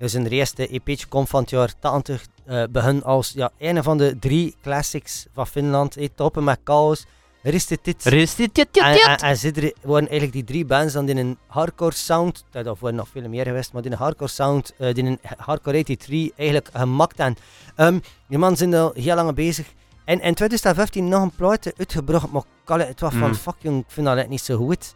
Dus 0.00 0.12
zijn 0.12 0.26
eerste 0.26 0.68
EP'tje 0.68 1.06
komt 1.06 1.28
van 1.28 1.40
het 1.40 1.50
jaar 1.50 1.72
80. 1.80 2.26
eh 2.46 2.62
begin 2.70 3.02
als 3.04 3.32
ja, 3.34 3.50
een 3.58 3.82
van 3.82 3.98
de 3.98 4.16
drie 4.20 4.54
classics 4.62 5.26
van 5.34 5.46
Finland. 5.46 5.94
hè. 5.94 6.08
Toppen 6.08 6.44
met 6.44 6.58
chaos. 6.64 7.06
Is 8.12 8.34
dit. 8.34 8.54
dit. 8.54 8.68
En, 8.76 8.98
en, 9.00 9.16
en 9.16 9.36
zitten, 9.36 9.72
worden 9.82 10.08
eigenlijk 10.10 10.32
die 10.32 10.44
drie 10.44 10.64
bands 10.64 10.92
dan 10.92 11.08
in 11.08 11.16
een 11.16 11.38
hardcore 11.46 11.94
sound, 11.94 12.44
dat 12.50 12.66
of 12.66 12.80
worden 12.80 12.98
nog 12.98 13.08
veel 13.08 13.28
meer 13.28 13.44
geweest, 13.44 13.72
maar 13.72 13.84
in 13.84 13.92
een 13.92 13.98
hardcore 13.98 14.30
sound, 14.30 14.72
eh 14.78 14.94
die 14.94 15.04
in 15.04 15.06
een 15.06 15.18
hardcore 15.36 15.82
83 15.84 16.30
eigenlijk 16.36 16.68
gemaakt 16.72 17.18
en 17.18 17.36
ehm, 17.76 17.98
die 18.28 18.38
man 18.38 18.56
zijn 18.56 18.74
al 18.74 18.92
heel 18.94 19.14
lang 19.14 19.34
bezig. 19.34 19.66
En 20.04 20.20
in 20.20 20.34
2015 20.34 21.08
nog 21.08 21.22
een 21.22 21.30
plaat 21.36 21.72
uitgebracht, 21.76 22.30
maar 22.32 22.42
het 22.66 23.00
was 23.00 23.14
van 23.14 23.28
Mm. 23.28 23.34
fuck 23.34 23.54
jong, 23.58 23.78
ik 23.78 23.90
vind 23.90 24.06
dat 24.06 24.28
niet 24.28 24.40
zo 24.40 24.56
goed. 24.56 24.94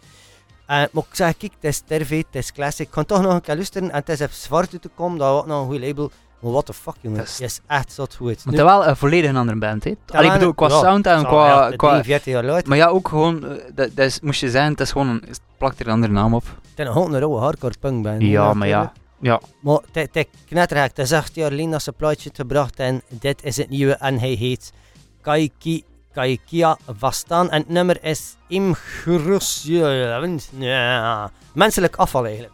Eh, 0.66 0.76
maar 0.76 1.02
ik 1.10 1.14
zeg, 1.14 1.36
kijk, 1.36 1.52
het 1.60 1.64
is 1.64 1.80
Terve, 1.86 2.14
het 2.14 2.26
is 2.30 2.52
classic, 2.52 2.86
ik 2.86 2.92
kan 2.92 3.04
toch 3.04 3.22
nog 3.22 3.32
een 3.32 3.40
keer 3.40 3.54
luisteren 3.54 3.90
en 3.90 3.96
het 3.96 4.08
is 4.08 4.20
op 4.20 4.30
zwart 4.30 4.72
uit 4.72 4.82
te 4.82 4.90
komen, 4.94 5.18
dat 5.18 5.32
was 5.32 5.46
nog 5.46 5.60
een 5.60 5.66
goed 5.72 5.80
label. 5.86 6.10
Maar 6.40 6.52
what 6.52 6.66
the 6.66 6.72
fuck 6.72 6.94
jongen, 7.00 7.18
Dat 7.18 7.28
het 7.28 7.40
is- 7.40 7.60
echt 7.66 7.92
zot 7.92 8.14
goed. 8.14 8.44
maar 8.44 8.54
Nu- 8.54 8.60
het 8.60 8.68
wel 8.68 8.86
een 8.86 8.96
volledig 8.96 9.34
andere 9.36 9.58
band, 9.58 9.84
hè. 9.84 9.92
Allee, 10.12 10.26
ik 10.26 10.32
bedoel, 10.32 10.54
qua 10.54 10.68
ja, 10.68 10.78
sound 10.80 11.06
en 11.06 11.20
zo, 11.20 11.26
qua... 11.26 11.46
ja, 11.46 11.76
qua 11.76 11.88
43 12.00 12.32
jaar 12.32 12.62
maar 12.66 12.76
ja, 12.76 12.86
ook 12.86 13.08
gewoon, 13.08 13.44
eh, 13.44 13.50
dat, 13.74 13.90
dat 13.96 14.06
is, 14.06 14.20
moest 14.20 14.40
je 14.40 14.50
zijn, 14.50 14.70
het 14.70 14.80
is 14.80 14.92
gewoon 14.92 15.08
een, 15.08 15.22
het 15.28 15.40
plakt 15.58 15.80
er 15.80 15.86
een 15.86 15.92
andere 15.92 16.12
naam 16.12 16.34
op. 16.34 16.44
Het 16.76 16.86
is 16.88 16.94
een 16.94 17.18
rauwe 17.18 17.38
hardcore 17.38 17.74
punk 17.80 18.02
band. 18.02 18.22
Ja, 18.22 18.54
maar 18.54 18.68
ja. 18.68 18.92
Ja, 19.20 19.40
Maar 19.60 19.78
het 19.92 20.16
is 20.16 20.24
knettergek. 20.46 20.88
Het 20.88 20.98
is 20.98 21.12
acht 21.12 21.34
jaar 21.34 21.50
geleden 21.50 21.70
dat 21.70 21.82
ze 21.82 21.88
een 21.88 21.96
plaatje 21.96 22.30
gebracht 22.32 22.78
en 22.78 23.02
dit 23.08 23.42
is 23.44 23.56
het 23.56 23.68
nieuwe 23.68 23.92
en 23.92 24.18
hij 24.18 24.30
heet 24.32 24.72
Kaiki, 25.20 25.82
Kaikia 26.14 26.76
Vastaan 26.86 27.50
en 27.50 27.58
het 27.58 27.68
nummer 27.68 28.04
is 28.04 28.36
Imgrusje. 28.48 30.38
Ja, 30.58 31.30
menselijk 31.52 31.96
afval 31.96 32.26
eigenlijk. 32.26 32.52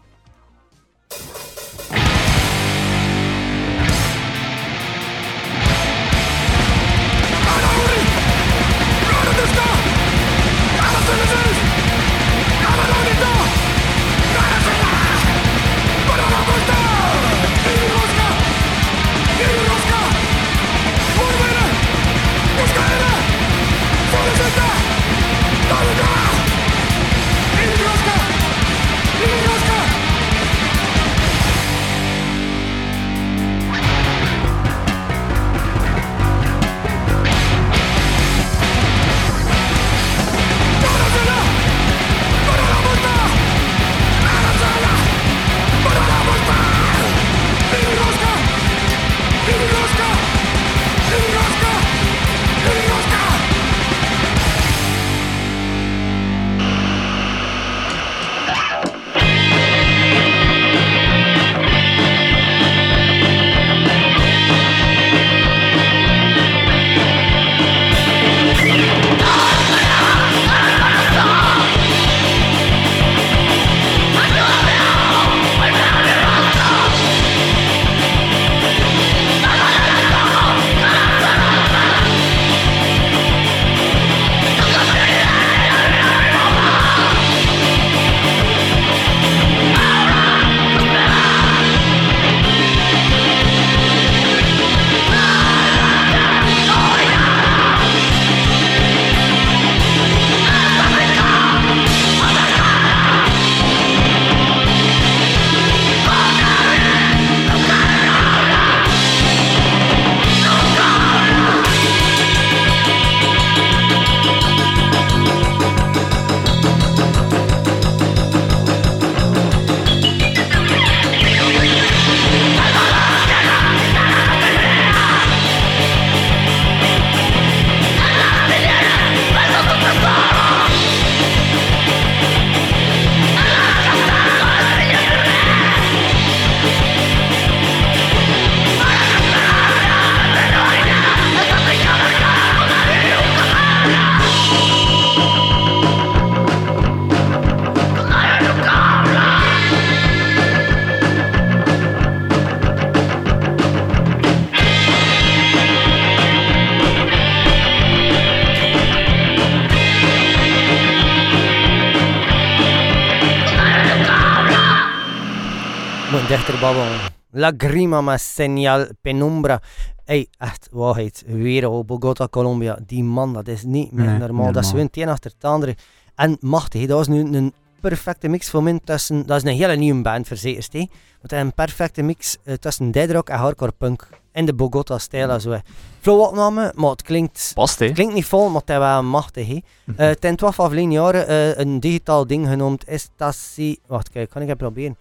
Babbelen. 166.61 167.01
Lagrima 167.33 168.01
ma 168.01 168.17
señal 168.19 168.89
penumbra. 169.03 169.61
Hey, 170.05 170.27
echt, 170.39 170.69
waarheid. 170.71 171.23
Weer 171.27 171.69
op 171.69 171.87
Bogota, 171.87 172.29
Colombia. 172.29 172.79
Die 172.87 173.05
man, 173.05 173.33
dat 173.33 173.49
is 173.49 173.63
niet 173.65 173.93
meer 173.93 174.07
Nee, 174.07 174.19
normaal. 174.19 174.53
Dat 174.53 174.63
is 174.65 174.71
normaal. 174.71 174.71
gewoon 174.71 174.87
het 174.87 174.97
een 174.97 175.09
achter 175.09 175.31
het 175.35 175.45
andere. 175.45 175.77
En 176.15 176.37
machtig, 176.41 176.87
dat 176.87 176.97
was 176.97 177.09
nu 177.09 177.21
een 177.37 177.53
perfecte 177.81 178.29
mix 178.29 178.51
voor 178.51 178.63
mij 178.63 178.81
tussen... 178.85 179.27
Dat 179.27 179.37
is 179.37 179.43
een 179.51 179.57
hele 179.57 179.77
nieuwe 179.77 180.03
band, 180.03 180.29
hè. 180.29 180.87
Want 181.19 181.31
hij 181.31 181.41
een 181.41 181.55
perfecte 181.55 182.03
mix 182.03 182.37
eh, 182.45 182.55
tussen 182.55 182.91
dead 182.91 183.11
rock 183.11 183.29
en 183.29 183.39
hardcore 183.39 183.73
punk. 183.79 184.09
In 184.33 184.47
de 184.47 184.55
Bogota-stijl 184.55 185.31
en 185.31 185.41
zo. 185.41 185.51
hè. 185.51 185.59
Flow 186.01 186.21
opname, 186.21 186.73
maar 186.77 186.91
het 186.91 187.03
klinkt... 187.03 187.51
past, 187.55 187.79
hè. 187.79 187.85
Het 187.85 187.95
klinkt 187.95 188.15
niet 188.15 188.25
vol, 188.25 188.49
maar 188.49 188.61
het 188.61 188.71
is 188.71 188.77
wel 188.77 189.03
machtig. 189.03 189.47
Hè. 189.47 189.59
Eh, 189.97 190.07
het 190.07 190.25
in 190.25 190.37
12 190.37 190.61
afgelopen 190.61 190.93
jaren 190.93 191.27
eh, 191.27 191.59
een 191.59 191.81
digitaal 191.81 192.27
ding 192.27 192.49
genoemd. 192.49 192.85
Estasi... 192.85 193.77
Wacht, 193.87 194.09
kijk, 194.11 194.31
kan 194.31 194.43
ik 194.43 194.49
het 194.49 194.59
proberen? 194.59 194.99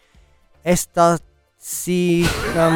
Estasi... 0.61 1.27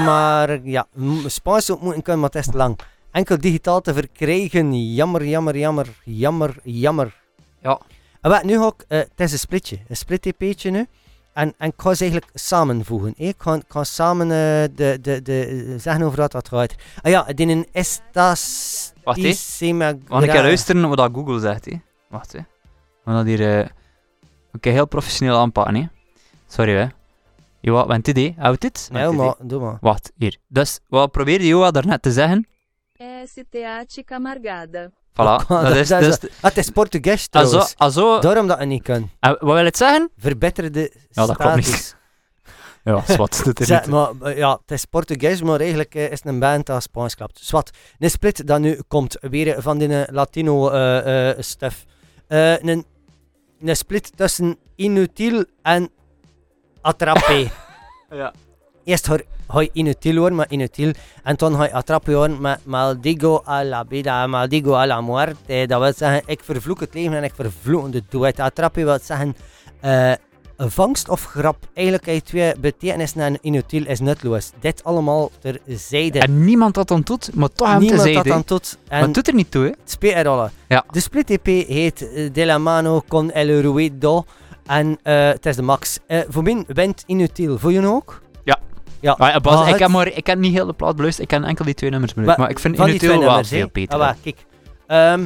maar... 0.05 0.59
Ja, 0.63 0.87
Spaans 1.25 1.71
ook 1.71 1.81
moeten 1.81 2.01
kunnen, 2.01 2.21
maar 2.21 2.29
het 2.29 2.39
is 2.45 2.51
te 2.51 2.57
lang. 2.57 2.79
Enkel 3.11 3.37
digitaal 3.37 3.81
te 3.81 3.93
verkrijgen. 3.93 4.93
Jammer, 4.93 5.25
jammer, 5.25 5.57
jammer, 5.57 5.87
jammer, 6.03 6.55
jammer. 6.63 7.21
Ja. 7.61 7.79
En 8.21 8.29
wat, 8.29 8.43
nu 8.43 8.57
ga 8.57 8.67
ik... 8.67 8.85
eh, 8.87 8.97
het 8.99 9.11
is 9.19 9.31
een 9.31 9.37
splitje. 9.39 9.79
Een 9.87 9.95
split-EP'tje 9.97 10.69
nu. 10.71 10.85
En, 11.33 11.53
en 11.57 11.67
ik 11.67 11.73
ga 11.77 11.93
ze 11.93 12.01
eigenlijk 12.03 12.31
samenvoegen. 12.37 13.13
Ik 13.17 13.35
ga, 13.37 13.53
ik 13.55 13.63
ga 13.67 13.83
samen 13.83 14.25
eh, 14.31 14.37
de, 14.75 14.97
de, 15.01 15.21
de, 15.21 15.45
eh, 15.45 15.79
zeggen 15.79 16.03
over 16.03 16.19
wat 16.19 16.31
dat 16.31 16.47
gaat. 16.47 16.75
Ah 17.01 17.11
ja, 17.11 17.23
die 17.23 17.47
een 17.47 17.67
Estas... 17.71 18.93
Wacht, 19.03 19.17
een 20.19 20.25
Ja. 20.27 20.33
keer 20.33 20.41
luisteren 20.41 20.87
wat 20.89 20.97
dat 20.97 21.11
Google 21.13 21.39
zegt, 21.39 21.65
hè. 21.65 21.81
Wacht. 22.09 22.31
We 22.31 22.43
gaan 23.05 23.15
dat 23.15 23.25
hier... 23.25 23.59
eh, 23.59 23.67
Oké, 24.53 24.69
heel 24.69 24.87
professioneel 24.87 25.37
aanpakken, 25.37 25.75
hè. 25.75 25.85
Sorry, 26.47 26.75
hè. 26.75 26.87
Joa, 27.65 27.85
want 27.87 28.05
dit, 28.05 28.17
hè. 28.17 28.33
Houd 28.37 28.61
dit. 28.61 28.89
Nee, 28.91 29.09
maar 29.11 29.35
doe 29.41 29.61
maar. 29.61 29.77
Wacht, 29.81 30.11
hier. 30.17 30.37
Dus, 30.47 30.79
wat 30.87 31.11
probeerde 31.11 31.47
Joa 31.47 31.71
daarnet 31.71 32.01
te 32.01 32.11
zeggen? 32.11 32.47
STA 33.25 33.85
Amargada. 34.15 34.89
Voilà. 35.11 35.47
dat 35.47 35.47
Dat 35.47 35.69
is- 35.71 35.77
is, 35.79 35.87
dat 35.87 36.01
is- 36.01 36.07
dat 36.07 36.23
is, 36.23 36.29
Ah, 36.41 36.43
het 36.49 36.57
is 36.57 36.69
Portugees 36.69 37.27
trouwens. 37.27 37.75
Daarom 38.21 38.47
dat 38.47 38.59
je 38.59 38.65
niet 38.65 38.83
kan. 38.83 39.09
eh, 39.19 39.29
wat 39.29 39.53
wil 39.55 39.65
het 39.65 39.77
zeggen? 39.77 40.09
Verbeterde 40.17 40.91
Ja, 41.09 41.25
dat 41.25 41.37
klopt 41.37 41.55
niet. 41.55 41.95
Ja, 42.83 43.03
zwart. 43.07 43.45
Dat 43.45 43.59
er 43.59 43.65
Zeg, 43.65 43.87
maar, 43.87 44.09
eh, 44.21 44.37
ja, 44.37 44.51
het 44.61 44.71
is 44.71 44.85
Portugees, 44.85 45.41
maar 45.41 45.59
eigenlijk 45.59 45.95
eh, 45.95 46.03
is 46.03 46.09
het 46.09 46.25
een 46.25 46.39
band 46.39 46.65
dat 46.65 46.83
Spaans 46.83 47.15
klapt. 47.15 47.39
Zwat, 47.41 47.69
een 47.99 48.09
split 48.09 48.47
dat 48.47 48.59
nu 48.59 48.79
komt, 48.87 49.17
weer 49.21 49.61
van 49.61 49.77
die 49.77 50.03
eh, 50.05 50.13
Latino 50.13 50.69
eh, 50.69 51.29
eh, 51.29 51.35
stuff. 51.39 51.85
Eh, 52.27 52.57
een, 52.63 52.85
een 53.59 53.75
split 53.75 54.17
tussen 54.17 54.57
Inutil 54.75 55.45
en 55.61 55.89
Attrape. 56.83 57.47
Ja. 58.13 58.33
Eerst 58.83 59.07
ga 59.47 59.61
je 59.61 59.69
Inutil 59.73 60.15
horen 60.17 60.35
met 60.35 60.51
Inutil, 60.51 60.91
en 61.23 61.35
dan 61.35 61.55
ga 61.55 61.63
je 61.63 61.73
Attrape 61.73 62.13
horen 62.13 62.41
met 62.41 62.59
Maldigo 62.65 63.41
a 63.47 63.63
la 63.63 63.83
vida, 63.89 64.27
Maldigo 64.27 64.73
a 64.75 64.85
la 64.87 65.01
muerte. 65.01 65.65
Dat 65.67 65.81
wil 65.81 65.93
zeggen, 65.93 66.21
ik 66.25 66.43
vervloek 66.43 66.79
het 66.79 66.93
leven 66.93 67.13
en 67.13 67.23
ik 67.23 67.33
vervloek 67.35 67.91
de 67.91 68.03
dood. 68.09 68.39
Attrape 68.39 68.83
wil 68.83 68.99
zeggen... 69.01 69.35
eh, 69.81 70.11
vangst 70.57 71.09
of 71.09 71.23
grap. 71.25 71.57
Eigenlijk 71.73 72.05
heb 72.05 72.15
je 72.15 72.21
twee 72.21 72.53
betekenissen 72.59 73.21
en 73.21 73.37
inutiel 73.41 73.85
is 73.85 73.99
nutteloos. 73.99 74.51
Dit 74.59 74.83
allemaal 74.83 75.31
terzijde. 75.39 76.19
En 76.19 76.45
niemand 76.45 76.73
dat 76.73 76.87
dan 76.87 77.01
doet, 77.01 77.35
maar 77.35 77.49
toch 77.49 77.67
hem 77.67 77.79
te 77.79 77.85
Niemand 77.85 78.13
dat 78.13 78.25
dan 78.25 78.43
tot. 78.43 78.77
Maar 78.89 78.99
En 78.99 79.05
het 79.05 79.13
doet 79.13 79.27
er 79.27 79.33
niet 79.33 79.51
toe, 79.51 79.63
hè? 79.63 79.69
het 79.69 79.91
speelt 79.91 80.15
er 80.15 80.27
alle. 80.27 80.49
Ja. 80.67 80.83
De 80.91 80.99
split 80.99 81.29
EP 81.29 81.45
heet 81.67 82.11
eh, 82.13 82.33
De 82.33 82.45
La 82.45 82.57
Mano 82.57 83.01
con 83.07 83.31
el 83.31 83.61
Ruido. 83.61 84.25
En 84.65 84.97
eh, 85.03 85.27
het 85.27 85.45
is 85.45 85.55
de 85.55 85.61
max. 85.61 85.99
Eh, 86.07 86.19
voor 86.29 86.43
mij 86.43 86.63
wint 86.67 87.03
inutiel. 87.05 87.57
Voor 87.57 87.71
jullie 87.71 87.89
ook? 87.89 88.21
Ja. 88.43 88.59
Ja. 88.99 89.15
Maar, 89.17 89.41
Bas, 89.41 89.53
Maar 89.55 89.63
ik, 89.63 89.71
het- 89.71 89.79
heb 89.81 89.89
maar, 89.89 90.07
ik 90.07 90.27
heb 90.27 90.37
niet 90.39 90.53
heel 90.53 90.65
de 90.65 90.73
plaat 90.73 90.95
beluisterd, 90.95 91.31
ik 91.31 91.37
heb 91.37 91.43
enkel 91.47 91.65
die 91.65 91.73
twee 91.73 91.89
nummers 91.89 92.13
beluisterd. 92.13 92.47
Maar 92.47 92.55
ik 92.55 92.61
vind 92.61 92.75
Van 92.75 92.85
die 92.85 92.93
Inutil 92.93 93.09
twee 93.09 93.21
wel 93.21 93.29
nummers, 93.29 93.53
veel 93.55 93.69
beter. 93.71 93.99
Ah, 93.99 94.13
kijk. 94.23 94.45
Ehm, 94.87 95.25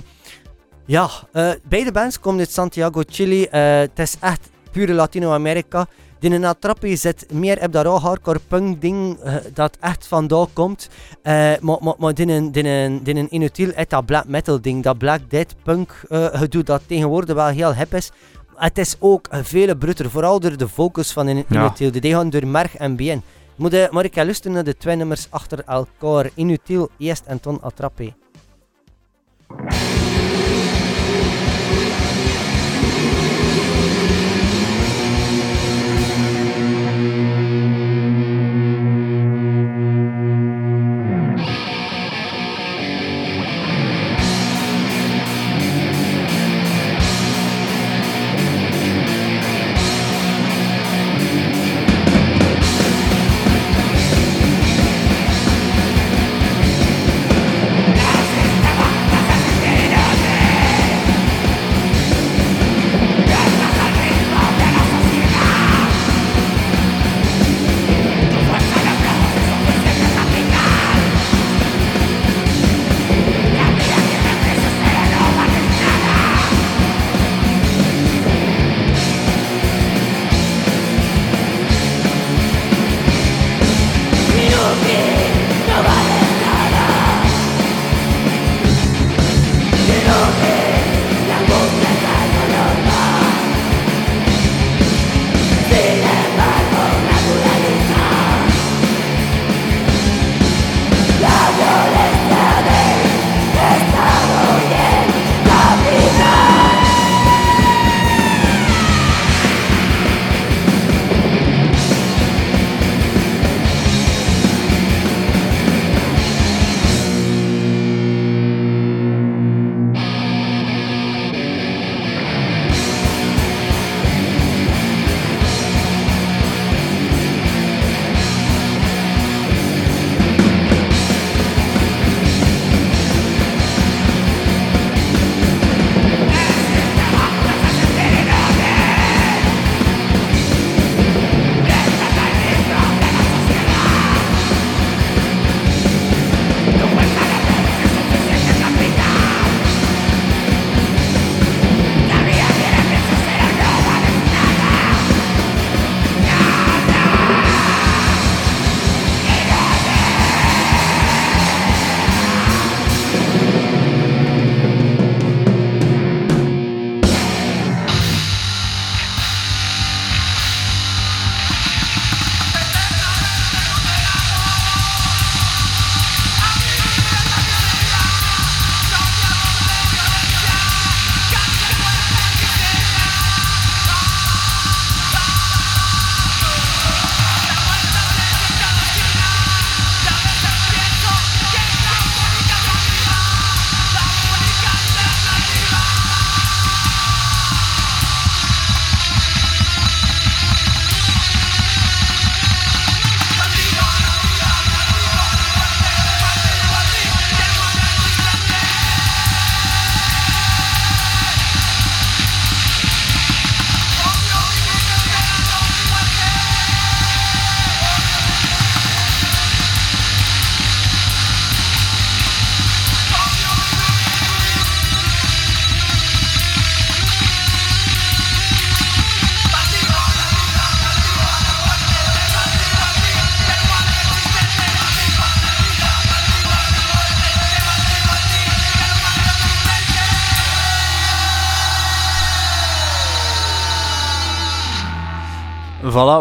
ja, 0.85 1.09
eh, 1.31 1.49
beide 1.63 1.91
bands 1.91 2.19
komen 2.19 2.39
uit 2.39 2.51
Santiago, 2.51 3.01
Chili. 3.07 3.43
Eh, 3.43 3.77
het 3.77 3.99
is 3.99 4.15
echt 4.19 4.49
pure 4.71 4.93
Latino-Amerika. 4.93 5.85
Die 6.19 6.31
een 6.33 6.45
Attrappe 6.45 6.95
zit 6.95 7.25
meer 7.31 7.61
op 7.63 7.71
dat 7.71 7.85
raw 7.85 7.99
hardcore 7.99 8.39
punk 8.47 8.81
ding 8.81 9.19
eh, 9.19 9.35
dat 9.53 9.77
echt 9.79 10.07
vandaan 10.07 10.47
komt. 10.53 10.89
Eh, 11.21 11.33
maar 11.61 11.77
maar, 11.79 11.93
maar 11.97 12.13
die 12.13 12.27
een, 12.27 12.51
die 12.51 12.67
een, 12.67 13.03
die 13.03 13.15
een 13.15 13.33
Inutil 13.33 13.71
uit 13.75 13.89
dat 13.89 14.05
black 14.05 14.27
metal 14.27 14.61
ding, 14.61 14.83
dat 14.83 14.97
black 14.97 15.19
death 15.29 15.55
punk 15.63 15.91
eh, 16.09 16.25
gedoe 16.31 16.63
dat 16.63 16.81
tegenwoordig 16.87 17.35
wel 17.35 17.47
heel 17.47 17.73
hip 17.75 17.93
is. 17.93 18.11
Het 18.57 18.77
is 18.77 18.95
ook 18.99 19.27
een 19.29 19.45
vele 19.45 19.77
bruter, 19.77 20.09
vooral 20.09 20.39
door 20.39 20.57
de 20.57 20.67
focus 20.67 21.11
van 21.11 21.27
een 21.27 21.45
Ja. 21.49 21.59
Inutil. 21.59 21.91
Die 22.01 22.11
gaan 22.13 22.29
door 22.29 22.47
merg 22.47 22.75
en 22.75 22.95
been. 22.95 23.21
Moet 23.55 23.71
je, 23.71 23.87
maar 23.91 24.03
ik 24.05 24.13
ga 24.13 24.23
luisteren 24.23 24.53
naar 24.53 24.63
de 24.63 24.77
twee 24.77 24.95
nummers 24.95 25.27
achter 25.29 25.63
elkaar. 25.65 26.29
Inutil, 26.35 26.89
eerst 26.97 27.25
en 27.25 27.39
ton 27.39 27.61
Attrappe. 27.61 28.13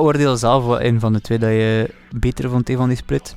Oordeel 0.07 0.37
zelf 0.37 0.65
wat 0.65 0.81
een 0.81 1.01
van 1.01 1.13
de 1.13 1.21
twee 1.21 1.39
dat 1.39 1.51
je 1.51 1.91
beter 2.11 2.51
vond, 2.51 2.71
van 2.75 2.89
die 2.89 2.97
split. 2.97 3.37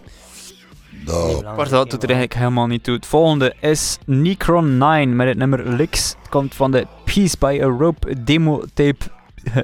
Maar 1.55 1.69
dat 1.69 1.89
doet 1.89 2.03
er 2.03 2.09
eigenlijk 2.09 2.33
helemaal 2.33 2.67
niet 2.67 2.83
toe. 2.83 2.95
Het 2.95 3.05
volgende 3.05 3.55
is 3.59 3.97
Necron 4.05 4.77
9 4.77 5.15
met 5.15 5.27
het 5.27 5.37
nummer 5.37 5.73
Lix. 5.73 6.15
Het 6.19 6.29
komt 6.29 6.55
van 6.55 6.71
de 6.71 6.87
Peace 7.05 7.35
by 7.39 7.59
a 7.61 7.65
Rope 7.65 8.23
demo 8.23 8.63
tape 8.73 9.05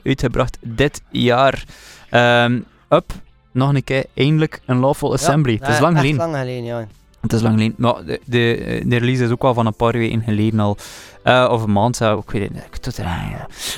uitgebracht 0.03 0.57
dit 0.61 1.01
jaar. 1.09 1.63
Ehm, 2.09 2.59
up, 2.89 3.13
nog 3.51 3.73
een 3.73 3.83
keer, 3.83 4.05
eindelijk 4.13 4.61
een 4.65 4.79
Lawful 4.79 5.13
Assembly. 5.13 5.57
het 5.61 5.67
is 5.67 5.79
lang 5.79 5.97
geleden. 5.97 6.17
lang 6.17 6.35
geleden, 6.35 6.63
ja. 6.63 6.87
Het 7.25 7.33
is 7.33 7.41
lang 7.41 7.53
geleden. 7.53 7.75
Maar 7.77 8.05
de, 8.05 8.19
de, 8.25 8.81
de 8.85 8.97
release 8.97 9.23
is 9.23 9.29
ook 9.29 9.41
wel 9.41 9.53
van 9.53 9.65
een 9.65 9.75
paar 9.75 9.91
weken 9.91 10.21
geleden 10.21 10.59
al. 10.59 10.77
Uh, 11.23 11.47
of 11.51 11.63
een 11.63 11.71
maand 11.71 11.95
zou 11.95 12.19
ik 12.19 12.31
weet 12.31 12.41
het 12.41 12.53
niet. 12.53 13.01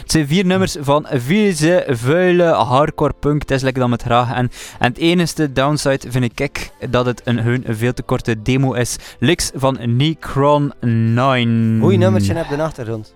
Zijn 0.06 0.28
vier 0.28 0.46
nummers 0.46 0.76
van 0.80 1.06
vieze, 1.12 1.86
vuile 1.90 2.44
hardcore 2.44 3.14
punk. 3.20 3.42
Het 3.42 3.52
is 3.52 3.62
lekker 3.62 3.82
dan 3.82 3.90
met 3.90 4.02
graag. 4.02 4.34
En, 4.34 4.52
en 4.80 4.88
het 4.88 4.98
enige 4.98 5.52
downside 5.52 6.12
vind 6.12 6.40
ik 6.40 6.72
dat 6.90 7.06
het 7.06 7.22
een, 7.24 7.48
een 7.48 7.76
veel 7.76 7.94
te 7.94 8.02
korte 8.04 8.42
demo 8.42 8.74
is. 8.74 8.98
Lix 9.20 9.52
van 9.56 9.78
Necron 9.96 10.74
9. 10.80 11.78
Goeie 11.82 11.98
nummertje 11.98 12.34
heb 12.34 12.50
de 12.50 12.62
achtergrond. 12.62 13.16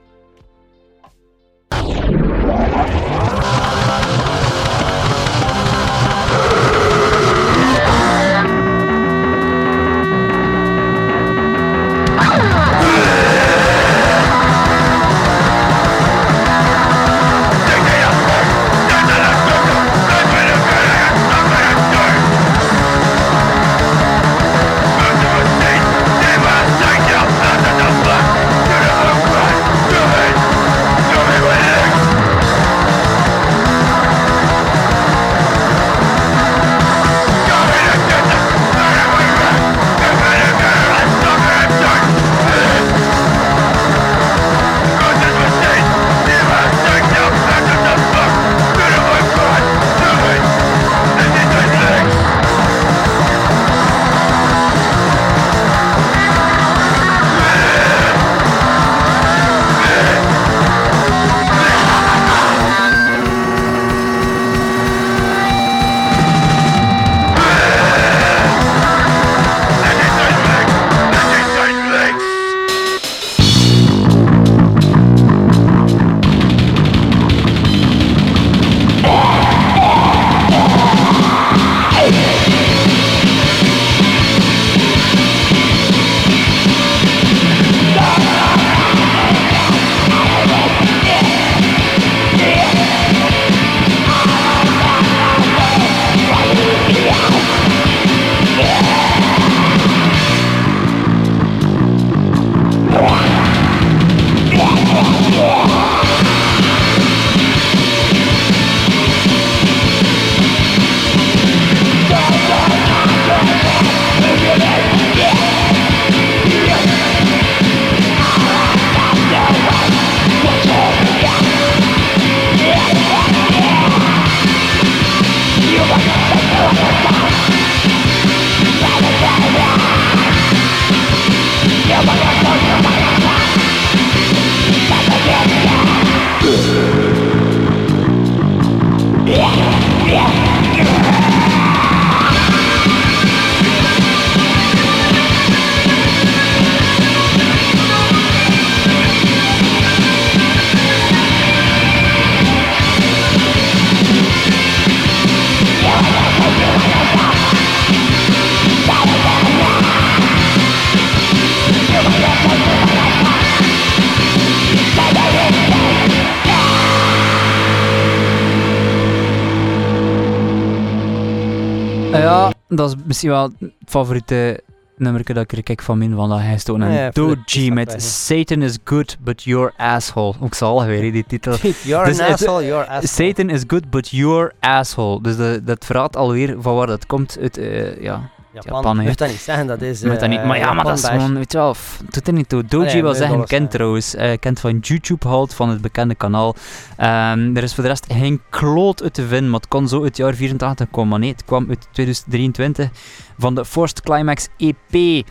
Dat 172.78 172.90
is 172.90 172.96
misschien 173.06 173.30
wel 173.30 173.44
het 173.60 173.72
favoriete 173.86 174.64
nummer 174.98 175.34
dat 175.34 175.52
ik 175.52 175.64
kijk 175.64 175.82
van 175.82 175.98
min, 175.98 176.16
want 176.16 176.34
hij 176.34 176.54
is 176.54 176.64
toen 176.64 176.82
een 176.82 177.12
Doji 177.14 177.72
met 177.72 178.02
Satan 178.02 178.62
is 178.62 178.78
good, 178.84 179.18
but 179.24 179.44
you're 179.44 179.74
asshole. 179.78 180.34
Ook 180.40 180.54
zal 180.54 180.86
weer 180.86 181.12
die 181.12 181.26
titel. 181.28 181.56
you're 181.84 182.06
dus 182.06 182.20
an 182.20 182.32
asshole, 182.32 182.66
you're 182.66 182.88
asshole. 182.88 183.08
Satan 183.08 183.50
is 183.50 183.64
good, 183.68 183.90
but 183.90 184.10
you're 184.10 184.52
asshole. 184.60 185.22
Dus 185.22 185.36
de, 185.36 185.62
dat 185.64 185.86
verraadt 185.86 186.16
alweer 186.16 186.56
van 186.60 186.76
waar 186.76 186.88
dat 186.88 187.06
komt. 187.06 187.38
Uit, 187.42 187.58
uh, 187.58 188.02
ja, 188.02 188.30
Japan. 188.54 188.76
Japan 188.76 188.98
moet 188.98 189.18
dat 189.18 189.28
niet 189.28 189.38
zeggen, 189.38 189.68
dat 189.68 189.82
is. 189.82 190.00
Dat 190.20 190.28
niet. 190.28 190.44
Maar 190.44 190.58
ja, 190.58 190.74
maar 190.74 190.86
dat 190.86 190.98
is 190.98 191.06
gewoon, 191.06 191.36
weet 191.36 191.52
je 191.52 191.58
wel, 191.58 191.76
doet 192.10 192.28
er 192.28 192.34
niet 192.34 192.50
toe. 192.50 192.66
Doji 192.66 192.96
ah, 192.96 193.02
wil 193.02 193.14
zeggen, 193.14 193.46
kent 193.46 193.72
trouwens. 193.72 194.16
Uh, 194.16 194.32
kent 194.40 194.60
van 194.60 194.78
YouTube 194.78 195.28
halt, 195.28 195.54
van 195.54 195.70
het 195.70 195.82
bekende 195.82 196.16
kanaal. 196.16 196.56
Um, 196.98 197.58
er 197.58 197.64
is 197.64 197.74
voor 197.74 197.84
de 197.84 197.90
rest 197.90 198.06
geen 198.14 198.42
kloot 198.50 199.04
uit 199.04 199.14
te 199.14 199.28
vinden, 199.28 199.50
maar 199.50 199.60
het 199.60 199.70
kon 199.70 199.88
zo 199.88 200.04
uit 200.04 200.18
jaar 200.18 200.34
84 200.34 200.90
komen. 200.92 201.10
Maar 201.10 201.20
nee, 201.20 201.32
het 201.32 201.46
kwam 201.46 201.66
uit 201.70 201.88
2023 201.92 202.90
van 203.38 203.56
de 203.56 203.66
Forced 203.66 204.02
Climax 204.02 204.48
EP. 204.58 205.26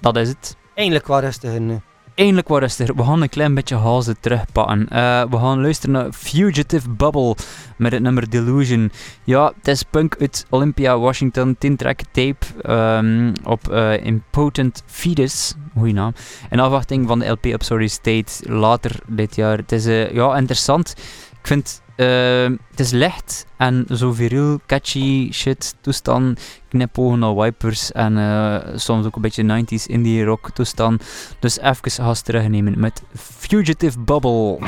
Dat 0.00 0.16
is 0.16 0.28
het. 0.28 0.56
Eindelijk 0.74 1.06
wel 1.06 1.20
rustiger 1.20 1.60
nu 1.60 1.80
eindelijk 2.20 2.48
wat 2.48 2.60
rustiger. 2.60 2.94
We 2.94 3.04
gaan 3.04 3.22
een 3.22 3.28
klein 3.28 3.54
beetje 3.54 3.76
hazen 3.76 4.20
terugpakken. 4.20 4.80
Uh, 4.92 5.22
we 5.30 5.36
gaan 5.36 5.60
luisteren 5.60 5.94
naar 5.94 6.12
Fugitive 6.12 6.90
Bubble 6.90 7.36
met 7.76 7.92
het 7.92 8.02
nummer 8.02 8.30
Delusion. 8.30 8.92
Ja, 9.24 9.52
het 9.56 9.68
is 9.68 9.82
punk 9.82 10.16
uit 10.20 10.46
Olympia, 10.50 10.98
Washington. 10.98 11.56
10 11.58 11.76
track 11.76 12.00
tape 12.12 12.46
um, 12.68 13.32
op 13.44 13.70
uh, 13.70 14.04
Impotent 14.04 14.82
Fetus. 14.86 15.54
Goeie 15.76 15.92
naam. 15.92 16.12
In 16.50 16.60
afwachting 16.60 17.06
van 17.06 17.18
de 17.18 17.28
LP 17.28 17.46
op 17.46 17.62
Sorry 17.62 17.86
State 17.86 18.52
later 18.52 19.00
dit 19.06 19.36
jaar. 19.36 19.56
Het 19.56 19.72
is 19.72 19.86
uh, 19.86 20.12
ja, 20.12 20.36
interessant. 20.36 20.94
Ik 21.40 21.46
vind 21.46 21.82
Ehm, 22.00 22.56
het 22.70 22.80
is 22.80 22.90
licht 22.90 23.46
en 23.56 23.86
zo 23.94 24.12
viriel, 24.12 24.60
catchy 24.66 25.32
shit 25.32 25.74
toestand. 25.80 26.40
Knipogen 26.68 27.18
naar 27.18 27.36
wipers 27.36 27.92
en 27.92 28.16
uh, 28.16 28.56
soms 28.74 29.06
ook 29.06 29.16
een 29.16 29.22
beetje 29.22 29.64
90s 29.64 29.86
indie 29.86 30.24
rock 30.24 30.50
toestand. 30.50 31.04
Dus 31.38 31.58
even 31.58 32.02
haast 32.02 32.24
terugnemen 32.24 32.80
met 32.80 33.02
Fugitive 33.14 33.98
Bubble. 33.98 34.58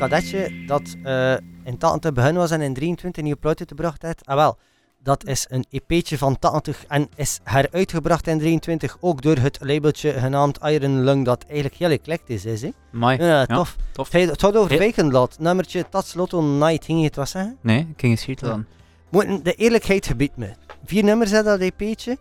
Kadetje 0.00 0.64
dat 0.66 0.96
eh, 1.02 1.32
in 1.64 1.78
80 1.78 2.00
te 2.00 2.12
begin 2.12 2.34
was 2.34 2.50
en 2.50 2.60
in 2.60 2.74
23 2.74 3.22
nieuwe 3.22 3.38
plaat 3.38 3.58
uitgebracht 3.58 4.02
heeft. 4.02 4.26
Ah 4.26 4.36
wel, 4.36 4.58
dat 5.02 5.26
is 5.26 5.46
een 5.48 5.64
EP'tje 5.70 6.18
van 6.18 6.38
80 6.38 6.84
en 6.88 7.08
is 7.14 7.40
heruitgebracht 7.44 8.26
in 8.26 8.38
23 8.38 8.96
ook 9.00 9.22
door 9.22 9.36
het 9.36 9.58
labeltje 9.60 10.12
genaamd 10.12 10.58
Iron 10.62 11.04
Lung 11.04 11.24
dat 11.24 11.44
eigenlijk 11.46 11.74
heel 11.74 11.90
eclectisch 11.90 12.44
is. 12.44 12.62
Hè? 12.62 12.70
Ja, 13.18 13.46
tof. 13.46 13.76
tof. 13.92 14.12
Hey, 14.12 14.20
het 14.20 14.40
had 14.40 14.56
over 14.56 14.78
Weekendlat, 14.78 15.36
nummertje 15.38 15.88
Tats 15.88 16.14
Lotto 16.14 16.42
Night, 16.42 16.84
ging 16.84 16.98
je 16.98 17.04
het 17.04 17.16
wat 17.16 17.28
zeggen? 17.28 17.56
Nee, 17.60 17.78
ik 17.78 18.00
ging 18.00 18.12
eens 18.12 18.20
schieten 18.20 18.48
dan. 18.48 18.64
Moeten 19.10 19.42
de 19.42 19.54
eerlijkheid 19.54 20.06
gebied 20.06 20.36
me. 20.36 20.50
Vier 20.84 21.04
nummers 21.04 21.32
had 21.32 21.44
dat 21.44 21.60
EP'tje. 21.60 22.18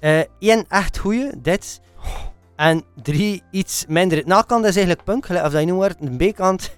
Eh 0.00 0.20
één 0.38 0.64
echt 0.68 0.98
goeie, 0.98 1.30
dit. 1.42 1.80
En 2.56 2.82
drie 3.02 3.42
iets 3.50 3.84
minder. 3.88 4.18
De 4.18 4.26
nakant 4.26 4.64
is 4.64 4.76
eigenlijk 4.76 5.04
punk, 5.04 5.28
of 5.28 5.36
dat 5.36 5.52
je 5.52 5.66
nu 5.66 5.72
wordt. 5.74 5.96
De 6.00 6.30
B-kant 6.30 6.70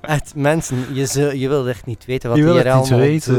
Echt 0.00 0.34
mensen, 0.34 0.94
je, 0.94 1.06
zul- 1.06 1.32
je 1.32 1.48
wilt 1.48 1.66
echt 1.66 1.86
niet 1.86 2.04
weten 2.04 2.28
wat 2.28 2.38
Je 2.38 2.44
wil 2.44 2.52
hier 2.54 2.64
het 2.64 2.74
niet 2.74 2.82
allemaal 2.82 3.08
weten. 3.08 3.34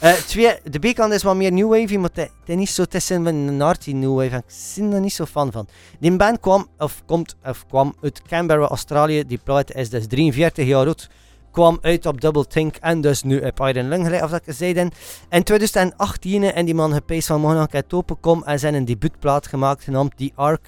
eh. 0.00 0.10
Eh, 0.10 0.16
twee, 0.18 0.54
de 0.70 0.78
B-kant 0.78 1.12
is 1.12 1.22
wat 1.22 1.36
meer 1.36 1.52
new 1.52 1.68
wave, 1.70 1.98
maar 1.98 2.10
het 2.12 2.30
het 2.40 2.48
is 2.48 2.54
niet 2.56 2.68
zo 2.68 2.84
tussen 2.84 3.26
een 3.26 3.62
arty 3.62 3.92
new 3.92 4.14
wave. 4.16 4.36
Ik 4.36 4.44
ben 4.76 4.92
er 4.92 5.00
niet 5.00 5.12
zo 5.12 5.24
fan 5.24 5.52
van. 5.52 5.66
Die 6.00 6.16
band 6.16 6.40
kwam, 6.40 6.66
of 6.78 7.02
komt, 7.06 7.36
of 7.44 7.66
kwam 7.66 7.94
uit 8.02 8.22
Canberra, 8.22 8.66
Australië. 8.66 9.24
Die 9.26 9.40
plaat 9.44 9.74
is 9.74 9.90
dus 9.90 10.06
43 10.06 10.66
jaar 10.66 10.86
oud. 10.86 11.08
Kwam 11.50 11.78
uit 11.80 12.06
op 12.06 12.20
Double 12.20 12.46
Think 12.46 12.76
en 12.76 13.00
dus 13.00 13.22
nu 13.22 13.40
op 13.40 13.60
Iron 13.60 13.88
Lung, 13.88 14.22
of 14.22 14.30
dat 14.30 14.46
ik 14.46 14.54
zei. 14.54 14.90
In 15.30 15.42
2018 15.42 16.42
en 16.52 16.64
die 16.64 16.74
man 16.74 16.92
gepeest 16.92 17.26
van 17.26 17.44
een 17.44 17.68
open 17.90 18.20
kom 18.20 18.42
en 18.44 18.58
zijn 18.58 18.74
een 18.74 18.84
debuutplaat 18.84 19.46
gemaakt 19.46 19.82
genaamd 19.82 20.16
The 20.16 20.30
Ark. 20.34 20.66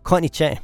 Ik 0.00 0.08
ga 0.08 0.12
het 0.14 0.22
niet 0.22 0.36
checken. 0.36 0.58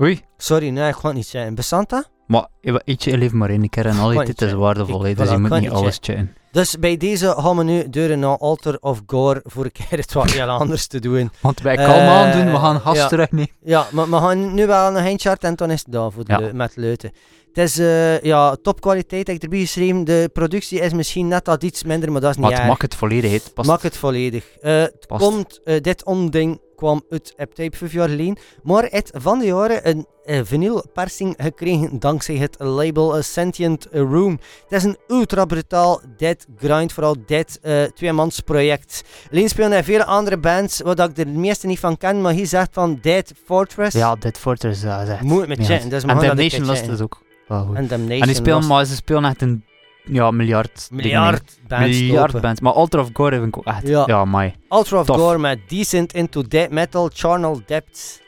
Oei. 0.00 0.20
Sorry, 0.36 0.68
nee, 0.68 0.88
ik 0.88 0.94
ga 0.94 1.06
het 1.08 1.16
niet 1.16 1.28
checken. 1.28 1.54
Bestaat 1.54 1.88
dat? 1.90 2.10
Maar 2.26 2.46
je- 2.60 2.82
eentje 2.84 3.10
in 3.10 3.18
leven 3.18 3.38
maar 3.38 3.50
één 3.50 3.68
keer 3.68 3.86
en 3.86 3.98
al 3.98 4.08
Kan 4.08 4.18
dit 4.24 4.26
niet 4.26 4.42
is 4.42 4.52
waardevol, 4.52 5.06
Ik- 5.06 5.16
dus 5.16 5.28
voilà, 5.28 5.30
je 5.30 5.38
moet 5.38 5.50
niet 5.50 5.60
niet 5.60 5.70
alles 5.70 5.98
checken. 6.00 6.34
Dus 6.52 6.78
bij 6.78 6.96
deze 6.96 7.34
gaan 7.38 7.56
we 7.56 7.62
nu 7.64 7.88
deuren 7.90 8.18
naar 8.18 8.38
Altar 8.38 8.76
of 8.80 9.02
Gore 9.06 9.40
voor 9.44 9.64
een 9.64 9.72
keer 9.72 9.98
het 9.98 10.12
wat 10.12 10.30
heel 10.30 10.48
anders 10.48 10.86
te 10.86 10.98
doen. 11.00 11.30
Want 11.40 11.60
wij 11.60 11.76
Eh, 11.76 11.84
kalm 11.84 12.00
aan 12.00 12.32
doen, 12.32 12.50
we 12.52 12.58
gaan 12.58 12.80
gas 12.80 12.96
ja. 12.96 13.08
terugnemen. 13.08 13.50
Ja, 13.64 13.86
maar 13.92 14.10
we 14.10 14.16
gaan 14.16 14.54
nu 14.54 14.66
wel 14.66 14.90
nog 14.90 15.04
een 15.04 15.18
chart 15.18 15.44
en 15.44 15.54
dan 15.54 15.70
is 15.70 15.82
het 15.84 15.92
daar 15.92 16.12
voor 16.12 16.22
Ja. 16.26 16.50
met 16.52 16.76
leuten. 16.76 17.12
Het 17.52 17.58
is 17.58 17.78
eh, 17.78 18.20
ja, 18.20 18.56
topkwaliteit, 18.62 19.26
heb 19.26 19.36
ik 19.36 19.42
erbij 19.42 19.58
geschreven. 19.58 20.04
De 20.04 20.30
productie 20.32 20.80
is 20.80 20.92
misschien 20.92 21.28
net 21.28 21.44
dat 21.44 21.62
iets 21.62 21.82
minder, 21.84 22.12
maar 22.12 22.20
dat 22.20 22.30
is 22.30 22.36
niet 22.36 22.44
Maar 22.44 22.54
het 22.54 22.60
erg. 22.64 22.70
mag 22.70 22.80
het 22.82 22.94
volledig, 22.94 23.32
het 23.32 23.54
past. 23.54 23.68
Maak 23.68 23.82
het 23.82 23.96
volledig. 23.96 24.44
Eh, 24.60 24.80
het 24.80 25.04
Past. 25.06 25.24
komt, 25.24 25.60
eh, 25.64 25.80
dit 25.80 26.04
onding 26.04 26.60
kwam 26.78 27.02
uit 27.10 27.34
Aptape 27.36 27.76
vijf 27.76 27.92
jaar 27.92 28.08
geleden, 28.08 28.38
maar 28.62 28.84
het 28.90 29.10
van 29.14 29.38
de 29.38 29.46
jaren 29.46 29.88
een 29.88 30.06
eh, 30.24 30.40
vinylpersing 30.44 31.34
gekregen 31.38 31.98
dankzij 31.98 32.34
het 32.34 32.56
label 32.58 33.14
A 33.14 33.22
Sentient 33.22 33.86
Room. 33.90 34.38
Het 34.68 34.78
is 34.78 34.84
een 34.84 34.96
ultra 35.08 35.44
brutaal 35.44 36.00
dead 36.16 36.46
grind, 36.56 36.92
vooral 36.92 37.16
dead 37.26 37.58
uh, 37.62 37.82
tweemans 37.82 38.40
project. 38.40 39.04
Alleen 39.30 39.48
spelen 39.48 39.72
er 39.72 39.84
vele 39.84 40.04
andere 40.04 40.38
bands, 40.38 40.80
wat 40.80 40.98
ik 41.00 41.18
er 41.18 41.24
de 41.24 41.26
meeste 41.26 41.66
niet 41.66 41.78
van 41.78 41.96
ken, 41.96 42.20
maar 42.20 42.32
hier 42.32 42.46
zegt 42.46 42.68
van 42.72 42.98
Dead 43.02 43.32
Fortress. 43.44 43.96
Ja, 43.96 44.14
Dead 44.14 44.38
Fortress, 44.38 44.80
dat 44.80 45.02
is 45.02 45.08
echt... 45.08 45.22
Moet 45.22 45.48
met 45.48 45.64
checken, 45.64 45.88
dus 45.88 46.02
En 46.02 46.18
Damnation 46.18 46.66
Lust 46.66 46.88
is 46.88 47.00
ook 47.00 47.22
wel 47.48 47.64
goed. 47.64 47.76
En 47.76 47.86
Damnation 47.88 48.20
En 48.20 48.26
die 48.26 48.36
spelen, 48.36 48.66
maar 48.66 48.84
ze 48.84 48.94
spelen 48.94 49.24
echt 49.24 49.42
een 49.42 49.64
ja, 50.10 50.30
miljard 50.30 50.88
miljard 50.90 51.42
bands 51.68 51.98
miljard 51.98 52.26
lopen. 52.26 52.40
bands. 52.40 52.60
Maar 52.60 52.76
Ultra 52.76 53.00
of 53.00 53.08
Gore 53.12 53.36
vind 53.36 53.48
ik 53.48 53.58
ook 53.58 53.64
echt... 53.64 53.88
Ja. 53.88 54.04
Ja, 54.06 54.24
mai. 54.24 54.54
Ultra 54.70 54.98
of 54.98 55.06
Tof. 55.06 55.16
Gore 55.16 55.38
met 55.38 55.58
Decent 55.68 56.12
Into 56.12 56.42
Death 56.42 56.70
Metal, 56.70 57.10
Charnel 57.14 57.60
Depths. 57.66 58.20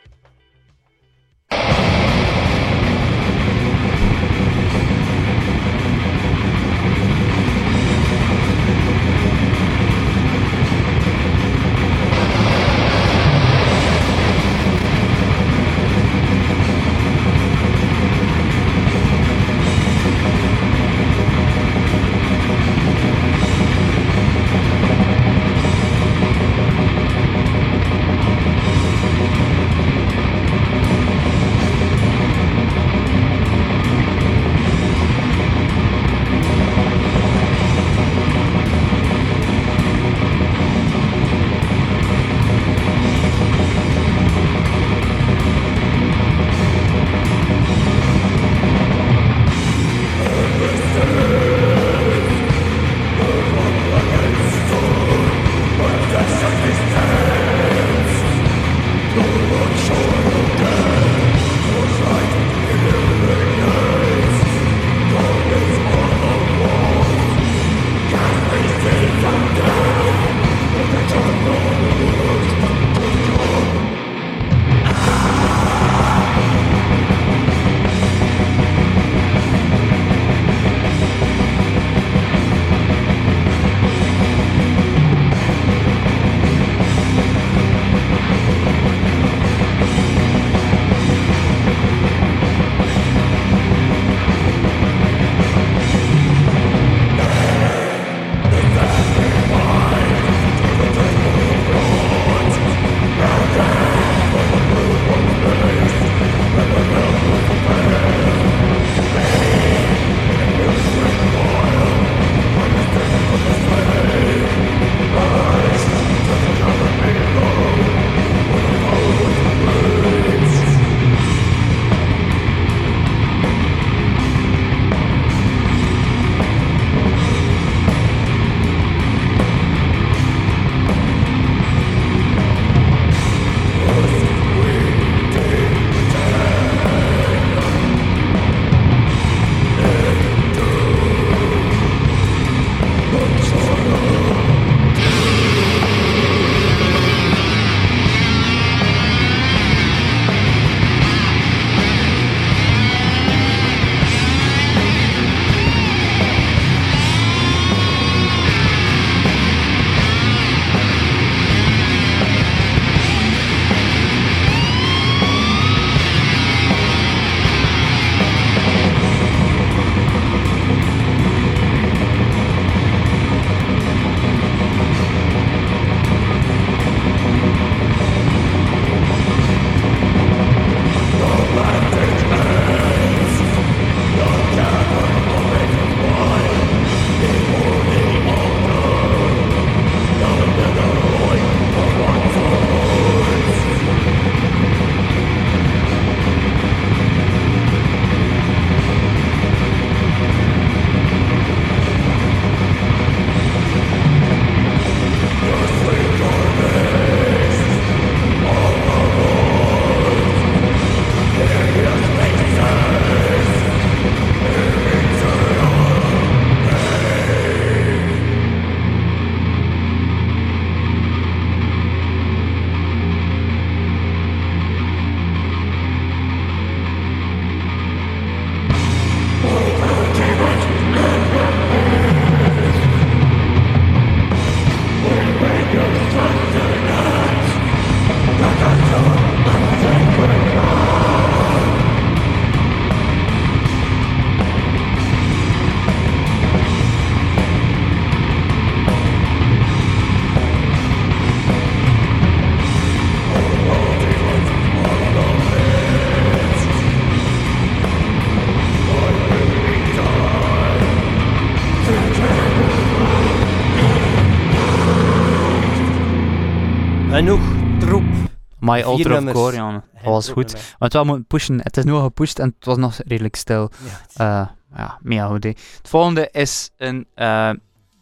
My 268.71 268.83
Alter 268.83 269.12
of 269.16 269.25
ja. 269.55 269.83
Dat 269.95 270.12
was 270.12 270.29
goed. 270.29 270.53
Maar 270.53 270.62
het 270.79 270.93
wel 270.93 271.05
moeten 271.05 271.25
pushen. 271.25 271.61
Het 271.62 271.77
is 271.77 271.85
nu 271.85 271.93
al 271.93 272.03
gepusht 272.03 272.39
en 272.39 272.55
het 272.59 272.66
was 272.66 272.77
nog 272.77 272.99
redelijk 273.07 273.37
stil. 273.37 273.71
Ja, 274.16 274.41
Eh 274.41 274.49
ja, 274.77 274.99
mega 275.03 275.27
goed. 275.27 275.43
hè. 275.45 275.49
Het 275.51 275.89
volgende 275.89 276.29
is 276.33 276.71
een... 276.77 277.07
eh, 277.14 277.51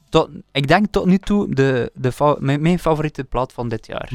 tot, 0.08 0.28
ik 0.52 0.68
denk 0.68 0.86
tot 0.90 1.06
nu 1.06 1.18
toe 1.18 1.54
de, 1.54 1.90
de 1.94 2.36
mijn, 2.38 2.62
mijn 2.62 2.78
favoriete 2.78 3.24
plaat 3.24 3.52
van 3.52 3.68
dit 3.68 3.86
jaar. 3.86 4.08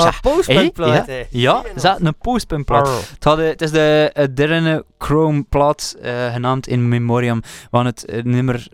Zeg. 0.00 0.14
een 0.22 0.32
postpuntplaat, 0.32 1.06
Hey, 1.06 1.16
hè? 1.16 1.26
Ja, 1.30 1.62
ze 1.78 1.86
hadden 1.88 2.06
een 2.06 2.18
postpuntplaat. 2.18 2.88
Het, 3.14 3.24
hadden, 3.24 3.46
het 3.46 3.62
is 3.62 3.70
de 3.70 4.14
uh, 4.16 4.24
derde 4.34 4.84
Chrome 4.98 5.42
plaat 5.42 5.96
eh, 6.02 6.32
genaamd 6.32 6.66
In 6.66 6.88
Memoriam. 6.88 7.42
Gaan 7.70 7.86
het 7.86 8.04
eh, 8.04 8.22
nummer 8.22 8.66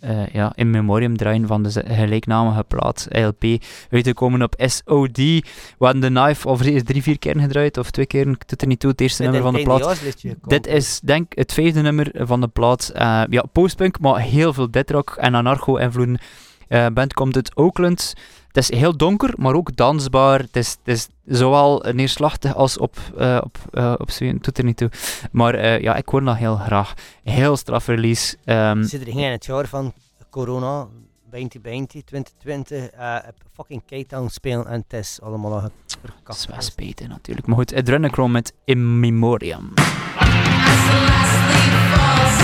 eh, 0.00 0.26
ja, 0.26 0.52
In 0.54 0.70
Memoriam 0.70 1.16
draaien 1.16 1.46
van 1.46 1.62
de 1.62 1.70
gelijknamige 1.86 2.64
plaat 2.68 3.06
LP. 3.10 3.44
Uitgekomen 3.90 4.42
op 4.42 4.54
SOD. 4.58 5.16
We 5.16 5.42
hadden 5.78 6.00
de 6.00 6.20
Knife 6.20 6.48
al 6.48 6.56
drie, 6.56 7.02
vier 7.02 7.18
keer 7.18 7.40
gedraaid, 7.40 7.78
of 7.78 7.90
twee 7.90 8.06
keer. 8.06 8.28
Het 8.28 8.48
doet 8.48 8.62
er 8.62 8.68
niet 8.68 8.80
toe, 8.80 8.90
het 8.90 9.00
eerste 9.00 9.22
Met 9.22 9.32
nummer 9.32 9.50
van 9.50 9.60
de 9.60 9.66
plaat. 9.66 10.02
Dit 10.46 10.66
is 10.66 11.00
denk 11.00 11.32
ik 11.32 11.38
het 11.38 11.52
vijfde 11.52 11.80
nummer 11.80 12.10
van 12.14 12.40
de 12.40 12.48
plaat. 12.48 12.88
Eh, 12.94 13.22
ja, 13.30 13.44
postpunk, 13.52 14.00
maar 14.00 14.20
heel 14.20 14.52
veel 14.52 14.70
deathrock 14.70 15.16
en 15.20 15.34
anarcho-invloeden. 15.34 16.18
Eh 16.68 16.86
band 16.86 17.14
komt 17.14 17.36
uit 17.36 17.56
Oakland. 17.56 18.14
Het 18.46 18.56
is 18.56 18.70
heel 18.78 18.96
donker, 18.96 19.34
maar 19.36 19.54
ook 19.54 19.76
dansbaar. 19.76 20.38
Het 20.40 20.56
is, 20.56 20.76
het 20.84 20.94
is 20.96 21.08
zowel 21.24 21.84
neerslachtig 21.92 22.54
als 22.54 22.78
op, 22.78 22.96
eh 23.16 23.40
op, 23.44 23.58
eh 23.70 23.94
op 23.98 24.10
zweven. 24.10 24.38
Doet 24.40 24.58
er 24.58 24.64
niet 24.64 24.76
toe. 24.76 24.90
Maar 25.32 25.54
eh, 25.54 25.80
ja, 25.80 25.96
ik 25.96 26.08
hoor 26.08 26.24
dat 26.24 26.36
heel 26.36 26.56
graag. 26.56 26.94
Heel 27.22 27.56
straf 27.56 27.86
release. 27.86 28.36
Ehm, 28.44 28.82
Zit 28.82 29.06
er 29.06 29.12
geen 29.12 29.30
het 29.30 29.44
jaar 29.44 29.66
van 29.66 29.92
corona, 30.30 30.86
2020, 31.28 32.02
2020, 32.04 32.90
eh 32.90 33.16
op 33.28 33.34
fucking 33.54 33.82
K-Town 33.86 34.28
spelen 34.28 34.66
en 34.66 34.84
het 34.88 35.00
is 35.00 35.18
allemaal 35.22 35.50
nog 35.50 35.62
dat 35.62 36.48
is 36.58 37.06
natuurlijk. 37.08 37.46
Maar 37.46 37.56
goed, 37.56 37.70
het 37.70 37.88
runnen 37.88 38.12
Chrome 38.12 38.32
met 38.32 38.52
In 38.64 39.00
Memoriam. 39.00 39.72
As 39.74 40.28
the 40.28 41.04
last 41.06 41.32
leaf 41.48 41.94
falls, 41.94 42.36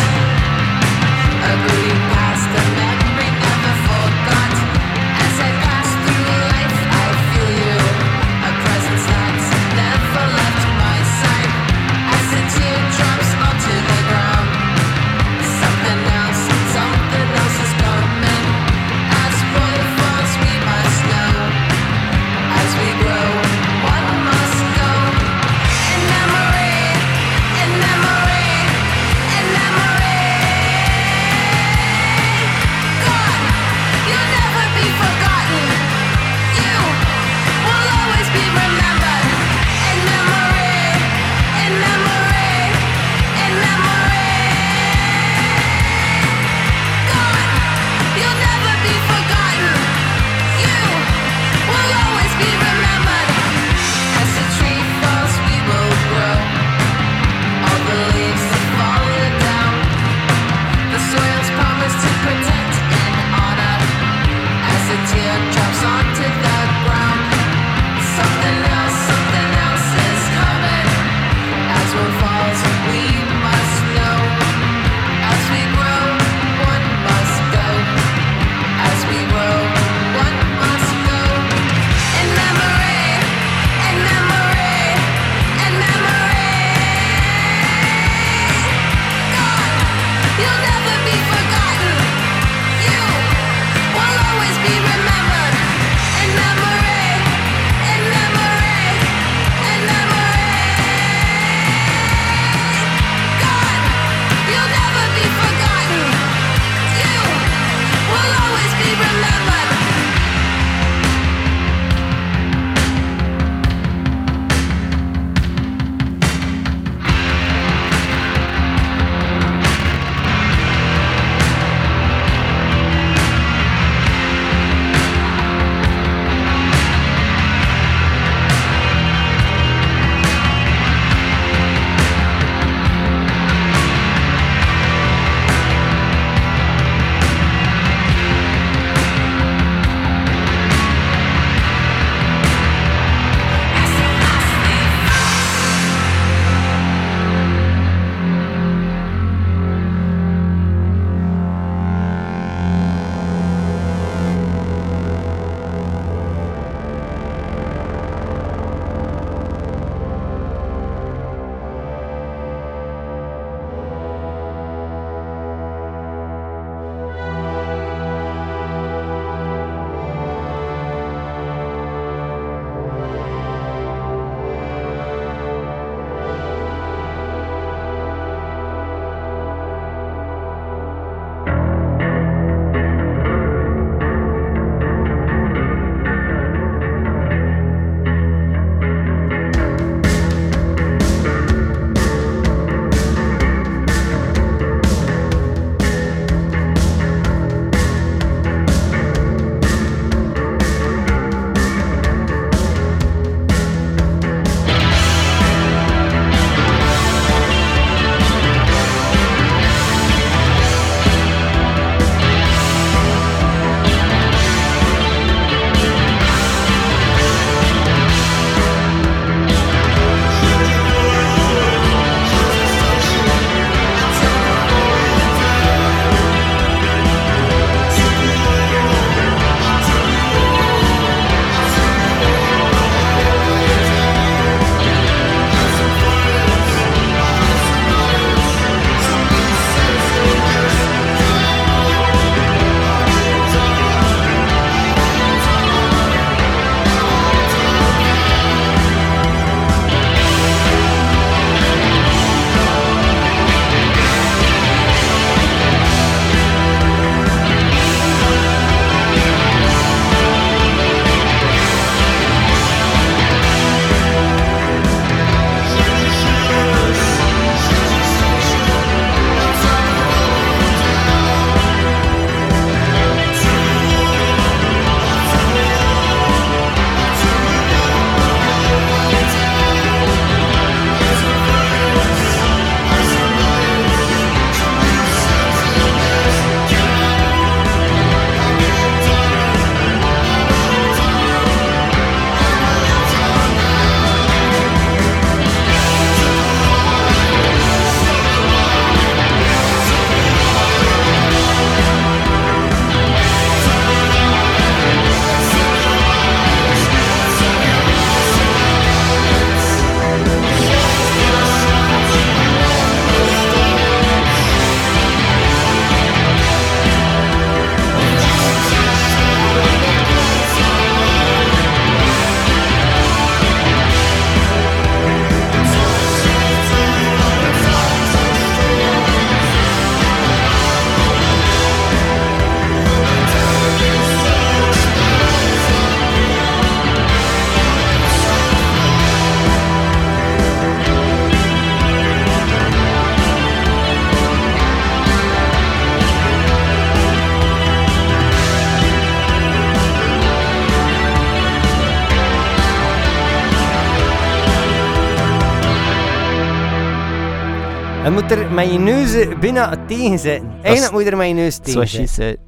moet 358.29 358.39
er 358.39 358.53
met 358.53 358.73
je 358.73 358.79
neus 358.79 359.15
eh, 359.15 359.39
bijna 359.39 359.85
tegen 359.87 360.19
zitten. 360.19 360.53
Eigenlijk 360.63 360.93
moet 360.93 361.05
je 361.05 361.11
er 361.11 361.17
met 361.17 361.29
je 361.29 361.35
neus 361.35 361.57
tegen 361.57 361.73
Zoals 361.73 361.93
je 361.93 362.07
zitten. 362.07 362.39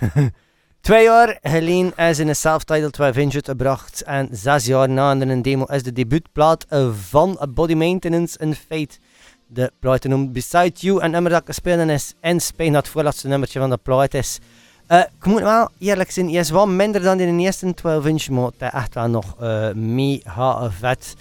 zei. 0.00 0.30
Twee 0.80 1.04
jaar 1.04 1.38
geleden 1.42 1.92
is 1.96 2.18
een 2.18 2.36
self-titled 2.36 2.92
12 2.92 3.16
inch 3.16 3.34
uitgebracht. 3.34 4.02
En 4.02 4.28
zes 4.32 4.66
jaar 4.66 4.88
na 4.88 5.10
een 5.10 5.42
demo 5.42 5.64
is 5.64 5.82
de 5.82 5.92
debuutplaat 5.92 6.66
eh, 6.68 6.88
van 7.08 7.46
Body 7.48 7.74
Maintenance 7.74 8.36
een 8.40 8.54
feit. 8.54 9.00
De 9.46 9.72
plaat 9.80 10.04
noemt 10.04 10.32
Beside 10.32 10.72
You. 10.74 11.00
En 11.00 11.10
nummer 11.10 11.30
dat 11.32 11.48
ik 11.48 11.54
spelen 11.54 11.90
is 11.90 12.14
In 12.20 12.40
Spain. 12.40 12.72
Dat 12.72 12.82
het 12.82 12.92
voorlaatste 12.92 13.28
nummertje 13.28 13.58
van 13.60 13.70
de 13.70 13.76
plaat 13.76 14.14
is. 14.14 14.38
Eh, 14.86 14.98
ik 14.98 15.26
moet 15.26 15.42
wel 15.42 15.68
eerlijk 15.78 16.10
zijn, 16.10 16.26
hij 16.26 16.40
is 16.40 16.50
wel 16.50 16.66
minder 16.66 17.02
dan 17.02 17.20
in 17.20 17.36
de 17.36 17.42
eerste 17.42 17.74
12 17.74 18.06
inch, 18.06 18.28
maar 18.28 18.44
het 18.44 18.54
is 18.58 18.70
echt 18.70 18.94
wel 18.94 19.08
nog 19.08 19.36
eh, 19.40 19.72
mega 19.72 20.70
vet. 20.70 21.14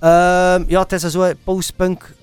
Ehm, 0.00 0.64
ja, 0.66 0.80
het 0.80 0.92
is 0.92 1.02
een 1.02 1.10
zo 1.10 1.32
postpunk 1.44 2.14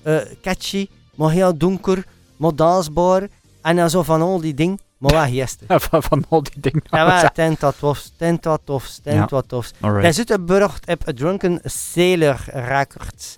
catchy, 0.42 0.88
maar 1.14 1.30
heel 1.30 1.56
donker, 1.56 2.04
maar 2.36 2.54
dansbaar. 2.54 3.28
En 3.62 3.76
dan 3.76 3.90
zo 3.90 4.02
van 4.02 4.22
al 4.22 4.40
die 4.40 4.54
dingen, 4.54 4.78
maar 4.98 5.12
wel 5.12 5.24
gisteren. 5.26 5.80
van, 5.90 6.02
van 6.02 6.24
al 6.28 6.42
die 6.42 6.60
dingen. 6.60 6.82
Ja, 6.90 7.20
het 7.22 7.38
is 7.52 7.58
wat 7.60 7.78
tofs, 7.78 8.12
het 8.16 8.28
is 8.30 8.36
wat 8.42 8.60
tofs, 8.64 8.96
het 8.96 9.06
is 9.06 9.12
Ja. 9.14 9.26
wat 9.30 9.48
tofs. 9.48 9.72
Alright. 9.80 10.02
Hij 10.02 10.12
zit 10.12 10.30
gebracht 10.30 10.86
op 10.88 11.08
A 11.08 11.12
Drunken 11.12 11.60
Sailor 11.64 12.40
Records. 12.46 13.36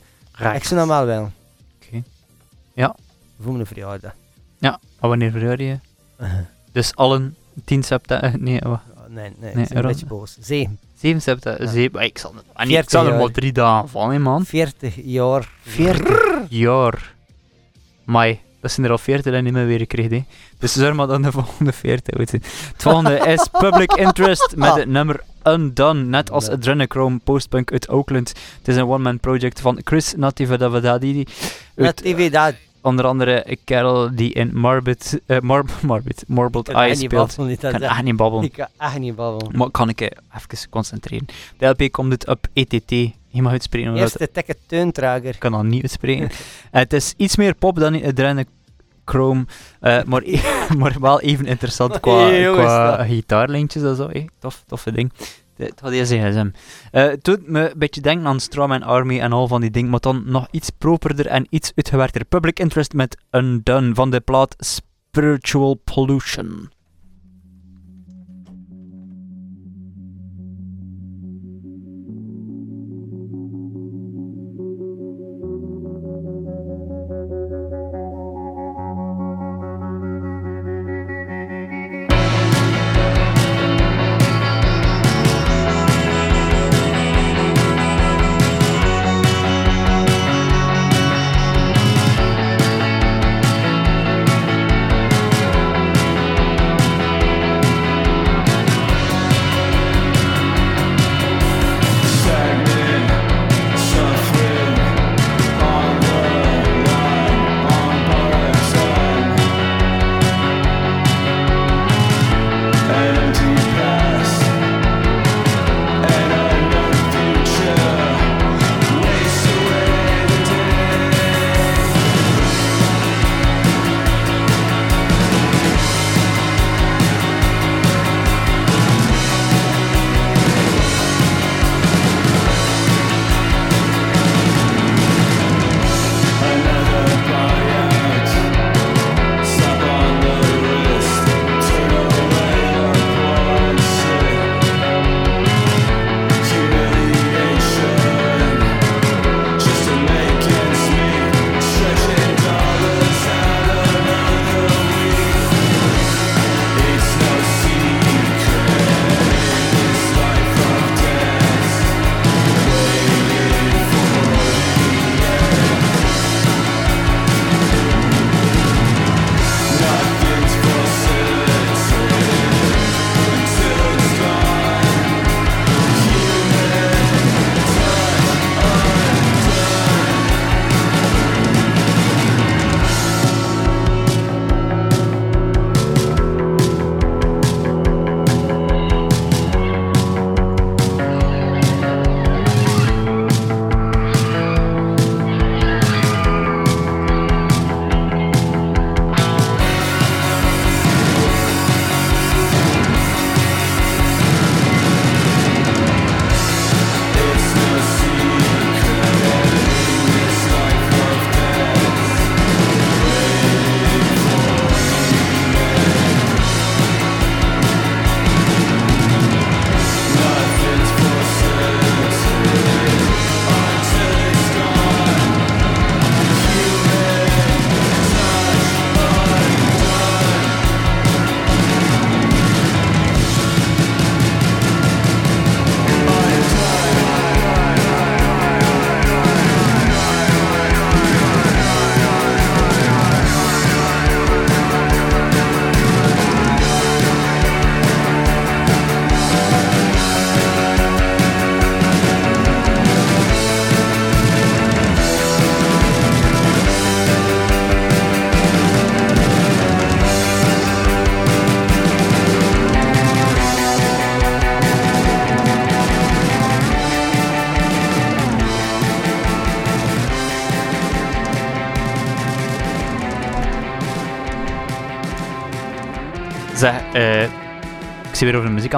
Ik 0.54 0.64
zie 0.64 0.76
hem 0.76 0.88
wel 0.88 1.04
wel. 1.04 1.30
Oké. 1.82 2.02
Ja. 2.74 2.96
Voor 3.42 3.52
mijn 3.52 3.66
verjaardag. 3.66 4.14
Ja, 4.58 4.80
maar 5.00 5.08
wanneer 5.10 5.30
verhuur 5.30 5.62
je? 5.62 5.78
Dus 6.72 6.94
allen 6.94 7.36
10 7.64 7.82
september. 7.82 8.32
Nee, 8.38 8.60
wat? 8.60 8.80
Nee, 9.08 9.32
nee, 9.38 9.54
Nee, 9.54 9.66
een 9.68 9.82
beetje 9.82 10.06
boos. 10.06 10.36
Zeven. 10.40 10.78
7 10.98 11.20
september. 11.22 11.62
Ja. 11.64 11.70
zeven- 11.70 12.00
Ik 12.00 12.18
zal, 12.18 12.32
nee, 12.32 12.42
ik 12.42 12.66
40 12.68 12.90
zal 12.90 13.06
er 13.06 13.18
maar 13.18 13.30
drie 13.30 13.52
dagen 13.52 13.88
van, 13.88 14.10
hè, 14.12 14.18
man. 14.18 14.44
40 14.44 14.94
jaar. 15.04 15.48
40 15.62 16.46
jaar. 16.48 17.14
Mai, 18.06 18.40
dat 18.60 18.70
zijn 18.70 18.86
er 18.86 18.92
al 18.92 18.98
40 18.98 19.32
en 19.32 19.44
niet 19.44 19.52
meer 19.52 19.66
weer 19.66 19.78
gekregen. 19.78 20.12
Hè. 20.12 20.24
Dus 20.58 20.72
zorg 20.72 20.94
maar 20.94 21.06
dan 21.06 21.22
de 21.22 21.32
volgende 21.42 21.72
40 21.72 22.18
uit 22.18 22.28
zijn. 22.28 22.42
Het 22.72 22.82
volgende 22.82 23.18
is 23.18 23.48
Public 23.52 23.92
Interest 23.92 24.56
met 24.56 24.74
het 24.74 24.88
nummer 24.88 25.20
Undone. 25.44 26.02
Net 26.02 26.30
als. 26.30 26.48
Adrenochrome 26.48 27.18
Postpunk 27.24 27.72
uit 27.72 27.88
Oakland. 27.88 28.28
Het 28.58 28.68
is 28.68 28.76
een 28.76 28.88
one-man 28.88 29.20
project 29.20 29.60
van 29.60 29.80
Chris 29.84 30.14
TV 30.34 32.30
dat. 32.30 32.54
onder 32.80 33.04
andere 33.04 33.50
een 33.50 33.58
kerel 33.64 34.14
die 34.14 34.32
in 34.32 34.50
Morbid, 34.54 35.20
eh, 35.26 35.40
Mor 35.40 35.64
Morbid, 35.82 36.24
Morbid 36.26 36.68
Ik 36.68 36.74
kan 36.74 36.82
Eye 36.82 36.90
echt 36.90 37.00
niet 37.00 37.10
speelt. 37.10 37.38
Ik 37.50 37.58
kan 37.58 37.82
echt 37.82 38.02
niet 38.02 38.16
babbelen. 38.16 38.44
Ik 38.44 38.52
kan 38.52 38.66
echt 38.78 38.98
niet 38.98 39.14
babbelen. 39.14 39.56
Maar 39.58 39.70
kan 39.70 39.88
ik 39.88 40.00
eh, 40.00 40.08
even 40.36 40.68
concentreren. 40.70 41.26
De 41.58 41.66
LP 41.66 41.92
komt 41.92 42.10
uit 42.10 42.26
op 42.26 42.46
ETT. 42.52 43.14
Je 43.36 43.42
mag 43.42 43.52
uitspreken. 43.52 43.96
Eerste 43.96 44.30
tekke 44.32 44.54
teuntrager. 44.66 45.28
ik 45.34 45.38
kan 45.38 45.52
dat 45.52 45.62
niet 45.64 45.82
uitspreken. 45.82 46.28
Eh, 46.70 46.80
het 46.82 46.92
is 46.92 47.14
iets 47.16 47.36
meer 47.36 47.54
pop 47.54 47.78
dan 47.78 48.04
Adrena 48.04 48.44
Chrome, 49.04 49.44
eh, 49.80 50.02
maar, 50.02 50.22
maar 50.78 50.96
wel 51.00 51.20
even 51.20 51.46
interessant 51.46 52.00
qua, 52.00 52.28
qua 52.52 52.96
dat. 52.96 53.06
gitaarlijntjes 53.06 53.82
en 53.82 53.96
zo. 53.96 54.06
eh. 54.06 54.24
Tof, 54.38 54.62
toffe 54.66 54.92
ding. 54.92 55.12
Het 55.56 55.80
had 55.80 55.90
deze 55.90 56.16
gsm. 56.18 56.48
Eh, 56.90 57.02
het 57.06 57.24
doet 57.24 57.48
me 57.48 57.70
een 57.72 57.78
beetje 57.78 58.00
denken 58.00 58.26
aan 58.26 58.40
Strawman 58.40 58.82
Army 58.82 59.20
en 59.20 59.32
al 59.32 59.48
van 59.48 59.60
die 59.60 59.70
dingen, 59.70 59.90
maar 59.90 60.00
dan 60.00 60.22
nog 60.26 60.48
iets 60.50 60.70
properder 60.70 61.26
en 61.26 61.46
iets 61.50 61.72
uitgewerkter. 61.74 62.24
Public 62.24 62.58
Interest 62.58 62.92
met 62.92 63.16
Undone 63.30 63.94
van 63.94 64.10
de 64.10 64.20
plaat 64.20 64.54
Spiritual 64.58 65.74
Pollution. 65.84 66.70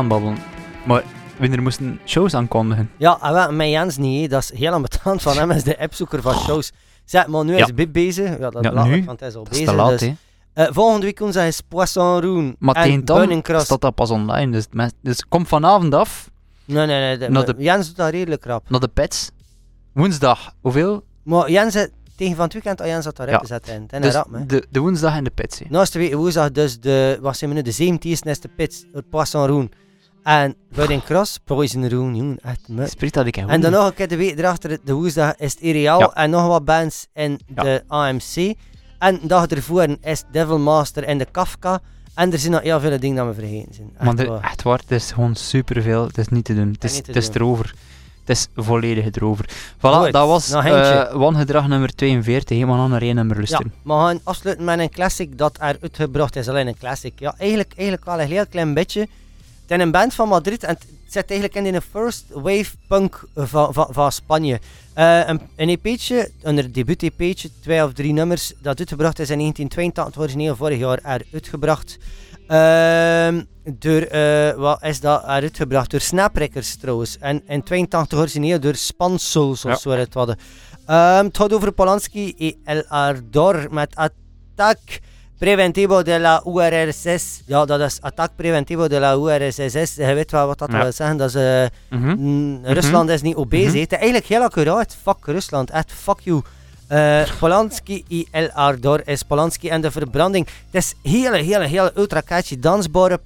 Het 0.00 0.08
babbelen. 0.08 0.36
Maar 0.86 1.02
wanneer 1.38 1.62
moesten 1.62 2.00
shows 2.04 2.34
aankondigen? 2.34 2.90
Ja, 2.96 3.18
en 3.22 3.32
wel, 3.32 3.52
met 3.52 3.68
Jens 3.68 3.96
niet, 3.96 4.30
dat 4.30 4.42
is 4.42 4.58
heel 4.58 4.72
ambetant 4.72 5.22
van 5.22 5.36
hem, 5.36 5.50
is 5.50 5.62
de 5.62 5.78
appzoeker 5.78 6.22
van 6.22 6.34
shows. 6.34 6.72
Zeg, 7.04 7.26
maar 7.26 7.44
nu 7.44 7.56
Ja. 7.56 7.64
is 7.64 7.74
Bib 7.74 7.92
bezig. 7.92 8.38
Ja, 8.38 8.50
dat 8.50 8.64
Ja, 8.64 8.84
nu? 8.84 9.04
want 9.04 9.20
hij 9.20 9.28
is 9.28 9.34
al 9.34 9.44
Dat 9.44 9.52
is 9.52 9.58
bezig. 9.58 9.74
te 9.74 9.80
laat, 9.80 9.90
dus, 9.98 10.00
hè. 10.00 10.12
eh, 10.52 10.66
volgende 10.72 11.06
week 11.06 11.18
woensdag 11.18 11.46
is 11.46 11.60
Poisson 11.60 12.20
Roon 12.20 12.56
Maar 12.58 12.74
en 12.74 13.04
dan 13.04 13.60
staat 13.60 13.80
dat 13.80 13.94
pas 13.94 14.10
online. 14.10 14.52
Dus, 14.52 14.66
dus 15.02 15.24
kom 15.28 15.46
vanavond 15.46 15.94
af 15.94 16.30
Nee, 16.64 16.86
nee, 16.86 17.16
nee. 17.16 17.30
de- 17.44 17.54
de- 17.54 17.62
Jens 17.62 17.86
doet 17.86 17.96
dat 17.96 18.10
redelijk 18.10 18.44
rap. 18.44 18.70
naar 18.70 18.80
de 18.80 18.88
pets. 18.88 19.30
Woensdag, 19.92 20.52
hoeveel? 20.60 21.02
Maar 21.22 21.50
Jens, 21.50 21.74
eh, 21.74 21.82
tegen 22.16 22.34
van 22.34 22.44
het 22.44 22.52
weekend, 22.52 22.80
al 22.80 22.86
Jens 22.86 23.04
had 23.04 23.16
daar 23.16 23.30
Ja. 23.30 23.38
gezet 23.38 23.68
in. 23.68 23.84
En 23.88 24.02
Dus 24.02 24.14
rap, 24.14 24.28
de, 24.46 24.66
de 24.70 24.80
woensdag 24.80 25.16
in 25.16 25.24
de 25.24 25.30
pets. 25.30 25.58
hè. 25.58 25.64
Nou 25.68 25.82
is 25.82 25.90
de 25.90 26.16
woensdag 26.16 26.50
dus 26.52 26.80
de, 26.80 27.18
wat 27.20 27.36
zijn 27.36 27.50
we 27.50 27.56
nu, 27.56 27.62
de 27.62 27.72
17e 27.72 28.28
is 28.28 28.40
de 28.40 28.48
pits, 28.56 28.84
het 28.92 29.08
Poisson 29.10 29.46
Roon. 29.46 29.70
En 30.28 30.54
Burning 30.74 31.02
Cross, 31.04 31.38
Poison 31.44 31.88
Roon, 31.88 32.16
jongen, 32.16 32.38
echt 32.42 32.68
me. 32.68 32.86
Spreekt 32.86 33.14
dat 33.14 33.26
ik 33.26 33.36
En 33.36 33.60
dan 33.60 33.70
nog 33.70 33.86
een 33.86 33.94
keer 33.94 34.08
de 34.08 34.16
week 34.16 34.38
erachter, 34.38 34.78
de 34.84 34.92
woensdag, 34.92 35.36
is 35.36 35.52
het 35.60 35.76
Ja. 35.76 35.98
en 36.14 36.30
nog 36.30 36.46
wat 36.46 36.64
bands 36.64 37.06
in 37.14 37.40
Ja. 37.54 37.62
de 37.62 37.82
AMC. 37.86 38.54
En 38.98 39.18
de 39.20 39.26
dag 39.26 39.46
ervoor 39.46 39.86
is 40.00 40.24
Devil 40.32 40.58
Master 40.58 41.04
en 41.04 41.18
de 41.18 41.26
Kafka. 41.30 41.80
En 42.14 42.32
er 42.32 42.38
zijn 42.38 42.52
nog 42.52 42.62
heel 42.62 42.80
veel 42.80 42.98
dingen 43.00 43.16
dat 43.16 43.26
we 43.36 43.40
vergeten 43.40 43.74
zijn. 43.74 43.90
Echt 43.94 44.04
Maar 44.04 44.16
de, 44.16 44.26
waar. 44.26 44.42
echt 44.42 44.62
waar, 44.62 44.78
het 44.78 44.90
is 44.90 45.12
gewoon 45.12 45.34
superveel. 45.34 46.06
Het 46.06 46.18
is 46.18 46.28
niet 46.28 46.44
te 46.44 46.54
doen. 46.54 46.68
Het 46.72 46.84
is, 46.84 46.96
het 46.96 47.16
is 47.16 47.28
erover. 47.28 47.74
Het 48.24 48.36
is 48.36 48.48
volledig 48.54 49.04
erover. 49.12 49.44
Voilà, 49.76 49.80
Goed, 49.80 50.12
dat 50.12 50.26
was 50.28 50.50
eh 50.50 51.12
wangedrag 51.12 51.68
nummer 51.68 51.94
42. 51.94 52.56
Helemaal 52.56 52.88
naar 52.88 53.02
één 53.02 53.14
nummer 53.14 53.34
Ja, 53.36 53.40
luisteren. 53.42 53.72
we 53.84 53.90
gaan 53.92 54.20
afsluiten 54.24 54.64
met 54.64 54.78
een 54.78 54.90
classic 54.90 55.38
dat 55.38 55.56
er 55.60 55.76
uitgebracht 55.82 56.36
is. 56.36 56.48
Alleen 56.48 56.66
een 56.66 56.78
classic. 56.78 57.12
Ja, 57.18 57.34
eigenlijk, 57.38 57.72
eigenlijk 57.76 58.04
wel 58.04 58.20
een 58.20 58.28
heel 58.28 58.46
klein 58.46 58.74
beetje. 58.74 59.08
Het 59.68 59.78
is 59.78 59.84
een 59.84 59.90
band 59.92 60.14
van 60.14 60.28
Madrid 60.28 60.62
en 60.64 60.74
het 60.74 60.86
zit 61.08 61.30
eigenlijk 61.30 61.66
in 61.66 61.72
de 61.72 61.80
first 61.80 62.24
wave 62.28 62.70
punk 62.86 63.24
van, 63.34 63.74
van, 63.74 63.86
van 63.90 64.12
Spanje. 64.12 64.60
Eh, 64.94 65.20
een, 65.26 65.40
een 65.56 65.68
EP'tje, 65.68 66.30
een 66.42 66.72
debuut-EP'tje, 66.72 67.50
twee 67.60 67.84
of 67.84 67.92
drie 67.92 68.12
nummers, 68.12 68.52
dat 68.62 68.78
uitgebracht 68.78 69.18
is 69.18 69.30
in 69.30 69.38
1982, 69.38 70.22
origineel 70.22 70.56
vorig 70.56 70.78
jaar 70.78 70.98
er 71.02 71.22
uitgebracht. 71.32 71.98
Ehm, 72.46 73.42
door, 73.64 74.00
eh, 74.00 74.52
wat 74.54 74.82
is 74.82 75.00
dat 75.00 75.22
uitgebracht? 75.22 75.90
Door 75.90 76.00
Snaprekkers 76.00 76.76
trouwens. 76.76 77.18
En 77.18 77.42
in 77.46 77.62
82 77.62 78.18
origineel 78.18 78.60
door 78.60 78.74
Spansouls, 78.74 79.62
Ja. 79.62 79.72
of 79.72 79.80
zo 79.80 79.90
het 79.90 80.14
hadden. 80.14 80.36
Ehm, 80.86 81.24
het 81.24 81.36
gaat 81.36 81.52
over 81.52 81.72
Polanski 81.72 82.34
y 82.36 82.54
El 82.64 82.84
Ardor 82.86 83.66
met 83.70 83.96
Attack 83.96 84.78
Preventivo 85.38 86.02
de 86.02 86.18
la 86.18 86.42
URSS. 86.46 87.42
Ja, 87.46 87.64
dat 87.64 87.80
is 87.80 87.98
Attack 88.00 88.30
Preventivo 88.36 88.88
de 88.88 88.98
la 88.98 89.14
URSS. 89.14 89.94
Je 89.94 90.12
weet 90.14 90.30
wel 90.30 90.46
wat 90.46 90.58
dat 90.58 90.70
Ja. 90.72 90.82
wil 90.82 90.92
zeggen. 90.92 91.16
Dat 91.16 91.34
is, 91.34 91.68
Mhm. 91.88 92.14
mm, 92.18 92.64
Rusland 92.64 93.08
is 93.10 93.22
niet 93.22 93.34
obese. 93.36 93.68
Mhm. 93.68 93.78
Het 93.78 93.92
is 93.92 93.98
eigenlijk 93.98 94.26
heel 94.26 94.42
accuraat. 94.42 94.96
Fuck 95.02 95.16
Rusland. 95.26 95.70
Echt, 95.70 95.92
fuck 95.92 96.20
you. 96.22 96.42
Eh, 96.88 97.22
Polanski 97.38 98.04
y 98.08 98.26
El 98.30 98.50
Ardor 98.50 99.02
is 99.08 99.22
Polanski 99.22 99.68
en 99.68 99.80
de 99.80 99.90
verbranding. 99.90 100.46
Het 100.70 100.82
is 100.82 100.94
hele, 101.12 101.36
hele, 101.36 101.64
hele 101.66 101.92
ultra 101.96 102.22
catchy 102.24 102.58
dansbare 102.58 103.20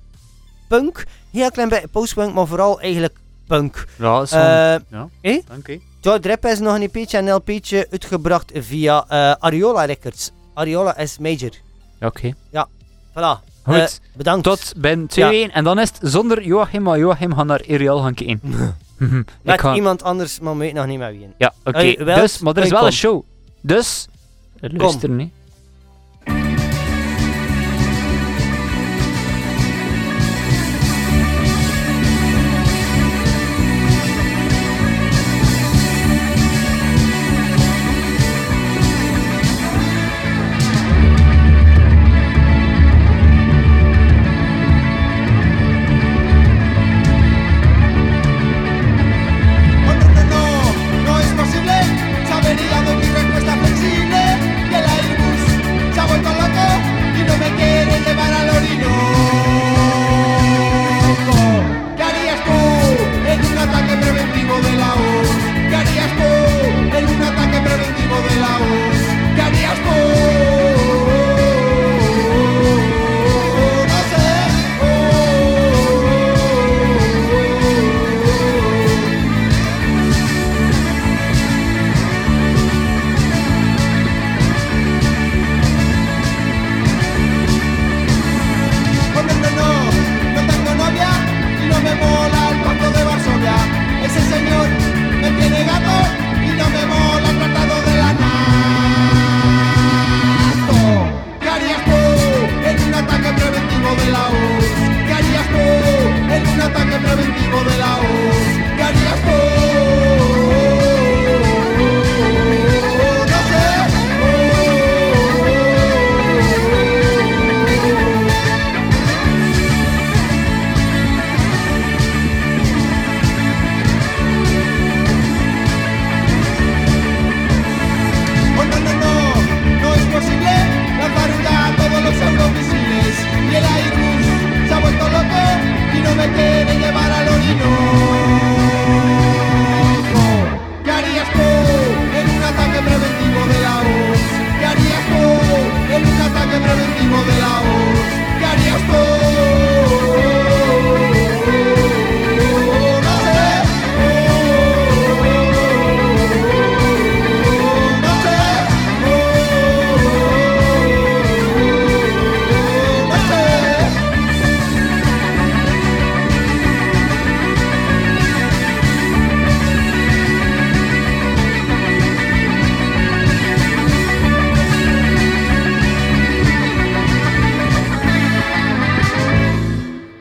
punk. 0.69 1.05
Heel 1.33 1.51
klein 1.51 1.69
beetje 1.69 1.89
postpunk, 1.89 2.35
maar 2.35 2.47
vooral 2.47 2.81
eigenlijk 2.81 3.17
punk. 3.47 3.85
Ja, 3.99 4.19
dat 4.19 4.23
is 4.23 4.33
Eh 4.33 4.39
ja. 4.89 5.09
eh? 5.21 6.51
Is 6.53 6.59
nog 6.59 6.75
een 6.75 6.83
EP'tje 6.83 7.19
en 7.19 7.27
een 7.27 7.35
LP'tje 7.35 7.87
uitgebracht 7.91 8.51
via 8.55 9.05
Ariola 9.39 9.85
Records. 9.85 10.31
Ariola 10.55 10.97
is 10.97 11.19
major. 11.19 11.51
Oké. 12.03 12.33
Voilà. 13.15 13.51
Goed. 13.65 13.75
Eh, 13.75 13.87
bedankt. 14.17 14.45
Tot 14.45 14.73
ben 14.77 15.07
2-1. 15.07 15.53
En 15.53 15.65
dan 15.65 15.79
is 15.79 15.89
het 15.89 15.99
zonder 16.13 16.43
Joachim, 16.45 16.83
maar 16.83 16.99
Joachim 16.99 17.35
gaat 17.35 17.47
naar 17.47 17.63
Iriel 17.65 17.99
gaan 17.99 18.15
kijken. 18.15 18.41
Ik 18.99 19.25
Met 19.43 19.61
ga- 19.61 19.75
iemand 19.75 20.03
anders, 20.03 20.41
maar 20.41 20.57
weet 20.57 20.75
nog 20.75 20.87
niet 20.87 20.99
met 20.99 21.11
wie. 21.11 21.29
Ja, 21.39 21.53
oké. 21.65 22.05
Dus, 22.05 22.39
maar 22.39 22.57
er 22.57 22.63
is 22.63 22.69
wel 22.71 22.79
kom. 22.79 22.87
een 22.89 22.93
show. 22.93 23.23
Dus, 23.61 24.07
luister 24.61 25.09
niet. 25.09 25.33